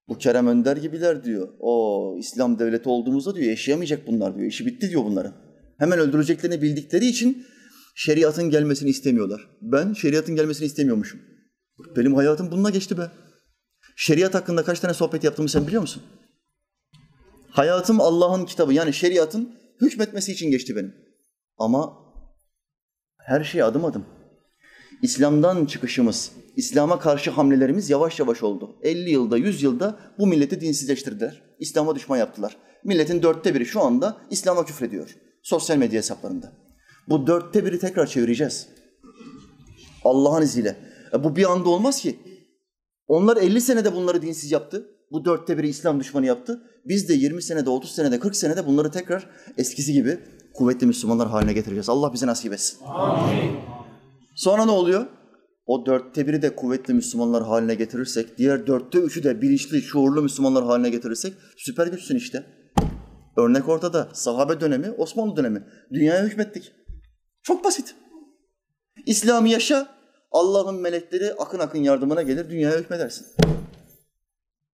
[0.09, 1.49] Bu Kerem Önder gibiler diyor.
[1.61, 4.47] O İslam devleti olduğumuzda diyor yaşayamayacak bunlar diyor.
[4.47, 5.33] İşi bitti diyor bunların.
[5.79, 7.47] Hemen öldüreceklerini bildikleri için
[7.95, 9.49] şeriatın gelmesini istemiyorlar.
[9.61, 11.21] Ben şeriatın gelmesini istemiyormuşum.
[11.97, 13.11] Benim hayatım bununla geçti be.
[13.97, 16.03] Şeriat hakkında kaç tane sohbet yaptığımı sen biliyor musun?
[17.51, 20.95] Hayatım Allah'ın kitabı yani şeriatın hükmetmesi için geçti benim.
[21.59, 21.93] Ama
[23.19, 24.16] her şey adım adım.
[25.03, 28.77] İslam'dan çıkışımız, İslam'a karşı hamlelerimiz yavaş yavaş oldu.
[28.83, 31.43] 50 yılda, 100 yılda bu milleti dinsizleştirdiler.
[31.59, 32.57] İslam'a düşman yaptılar.
[32.85, 35.17] Milletin dörtte biri şu anda İslam'a küfrediyor.
[35.43, 36.53] Sosyal medya hesaplarında.
[37.09, 38.69] Bu dörtte biri tekrar çevireceğiz.
[40.05, 40.77] Allah'ın izniyle.
[41.15, 42.19] E bu bir anda olmaz ki.
[43.07, 44.87] Onlar 50 senede bunları dinsiz yaptı.
[45.13, 46.63] Bu dörtte biri İslam düşmanı yaptı.
[46.85, 50.19] Biz de 20 senede, 30 senede, 40 senede bunları tekrar eskisi gibi
[50.55, 51.89] kuvvetli Müslümanlar haline getireceğiz.
[51.89, 52.79] Allah bize nasip etsin.
[52.85, 53.86] Amin.
[54.37, 55.07] Sonra ne oluyor?
[55.67, 60.65] O dörtte biri de kuvvetli Müslümanlar haline getirirsek, diğer dörtte üçü de bilinçli, şuurlu Müslümanlar
[60.65, 62.47] haline getirirsek süper güçsün işte.
[63.37, 64.09] Örnek ortada.
[64.13, 65.65] Sahabe dönemi, Osmanlı dönemi.
[65.93, 66.73] Dünyaya hükmettik.
[67.43, 67.95] Çok basit.
[69.07, 69.89] İslam'ı yaşa,
[70.31, 73.27] Allah'ın melekleri akın akın yardımına gelir, dünyaya hükmedersin.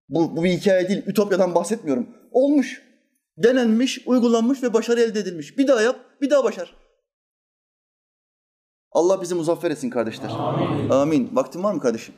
[0.09, 2.09] Bu, bu bir hikaye değil, Ütopya'dan bahsetmiyorum.
[2.31, 2.83] Olmuş,
[3.37, 5.59] denenmiş, uygulanmış ve başarı elde edilmiş.
[5.59, 6.82] Bir daha yap, bir daha başar.
[8.95, 10.31] Allah bizi muzaffer etsin kardeşler.
[10.39, 10.91] Amin.
[10.91, 11.31] Amin.
[11.33, 12.15] Vaktin var mı kardeşim?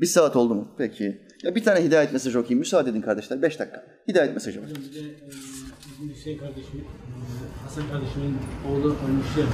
[0.00, 0.68] Bir saat oldu mu?
[0.78, 1.22] Peki.
[1.42, 2.58] Ya bir tane hidayet mesajı okuyayım.
[2.58, 3.42] Müsaade edin kardeşler.
[3.42, 3.84] Beş dakika.
[4.08, 4.68] Hidayet mesajı var.
[4.68, 5.30] Bir de e,
[5.90, 8.36] bizim Hüseyin kardeşim, e, Hasan kardeşimin
[8.68, 9.46] oğlu ölmüş ya.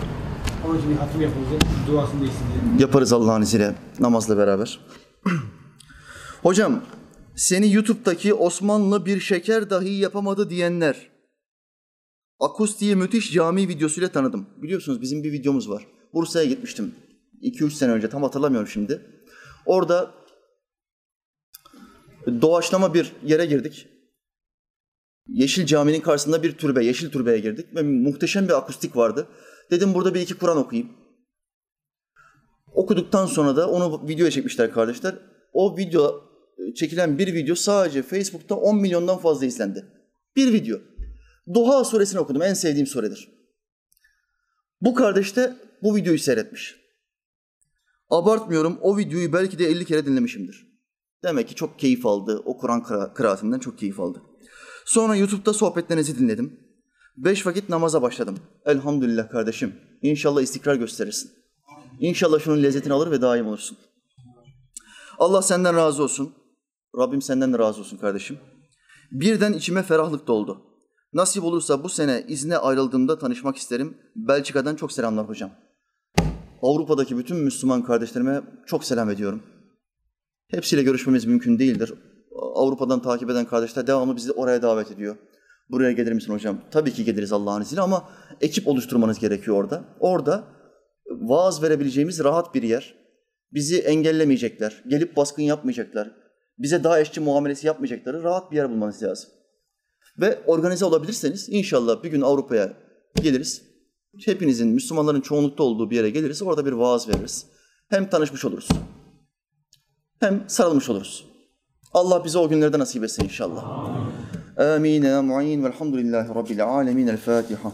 [0.66, 1.62] Onun için bir hatır yapılacak.
[1.88, 2.78] Duasını da isteyeceğim.
[2.78, 4.80] Yaparız Allah'ın izniyle namazla beraber.
[6.42, 6.82] Hocam
[7.36, 11.10] seni YouTube'daki Osmanlı bir şeker dahi yapamadı diyenler.
[12.40, 14.46] Akustiği müthiş cami videosuyla tanıdım.
[14.62, 15.86] Biliyorsunuz bizim bir videomuz var.
[16.14, 16.94] Bursa'ya gitmiştim.
[17.42, 19.00] 2-3 sene önce tam hatırlamıyorum şimdi.
[19.66, 20.14] Orada
[22.26, 23.88] doğaçlama bir yere girdik.
[25.28, 29.26] Yeşil Cami'nin karşısında bir türbe, yeşil türbeye girdik ve muhteşem bir akustik vardı.
[29.70, 30.92] Dedim burada bir iki Kur'an okuyayım.
[32.72, 35.14] Okuduktan sonra da onu videoya çekmişler kardeşler.
[35.52, 36.24] O video
[36.76, 39.84] çekilen bir video sadece Facebook'ta 10 milyondan fazla izlendi.
[40.36, 40.78] Bir video.
[41.54, 42.42] Duha suresini okudum.
[42.42, 43.33] En sevdiğim suredir.
[44.84, 46.76] Bu kardeş de bu videoyu seyretmiş.
[48.10, 50.66] Abartmıyorum o videoyu belki de 50 kere dinlemişimdir.
[51.22, 52.42] Demek ki çok keyif aldı.
[52.44, 54.22] O Kur'an kıra kıraatimden çok keyif aldı.
[54.84, 56.60] Sonra YouTube'da sohbetlerinizi dinledim.
[57.16, 58.38] Beş vakit namaza başladım.
[58.66, 59.74] Elhamdülillah kardeşim.
[60.02, 61.30] İnşallah istikrar gösterirsin.
[62.00, 63.78] İnşallah şunun lezzetini alır ve daim olursun.
[65.18, 66.34] Allah senden razı olsun.
[66.98, 68.38] Rabbim senden de razı olsun kardeşim.
[69.12, 70.73] Birden içime ferahlık doldu.
[71.14, 73.98] Nasip olursa bu sene izne ayrıldığımda tanışmak isterim.
[74.16, 75.50] Belçika'dan çok selamlar hocam.
[76.62, 79.42] Avrupa'daki bütün Müslüman kardeşlerime çok selam ediyorum.
[80.50, 81.94] Hepsiyle görüşmemiz mümkün değildir.
[82.54, 85.16] Avrupa'dan takip eden kardeşler devamlı bizi oraya davet ediyor.
[85.70, 86.60] Buraya gelir misin hocam?
[86.70, 88.08] Tabii ki geliriz Allah'ın izniyle ama
[88.40, 89.84] ekip oluşturmanız gerekiyor orada.
[90.00, 90.44] Orada
[91.10, 92.94] vaaz verebileceğimiz rahat bir yer.
[93.52, 96.10] Bizi engellemeyecekler, gelip baskın yapmayacaklar,
[96.58, 99.30] bize daha eşçi muamelesi yapmayacakları rahat bir yer bulmanız lazım.
[100.20, 102.72] Ve organize olabilirseniz inşallah bir gün Avrupa'ya
[103.22, 103.62] geliriz.
[104.24, 106.42] hepinizin, Müslümanların çoğunlukta olduğu bir yere geliriz.
[106.42, 107.46] Orada bir vaaz veririz.
[107.88, 108.68] Hem tanışmış oluruz.
[110.20, 111.24] Hem sarılmış oluruz.
[111.92, 113.88] Allah bize o günlerde nasip etsin inşallah.
[114.56, 115.04] Amin.
[115.04, 115.64] Amin.
[115.64, 117.06] Velhamdülillahi Rabbil alemin.
[117.06, 117.72] El Fatiha.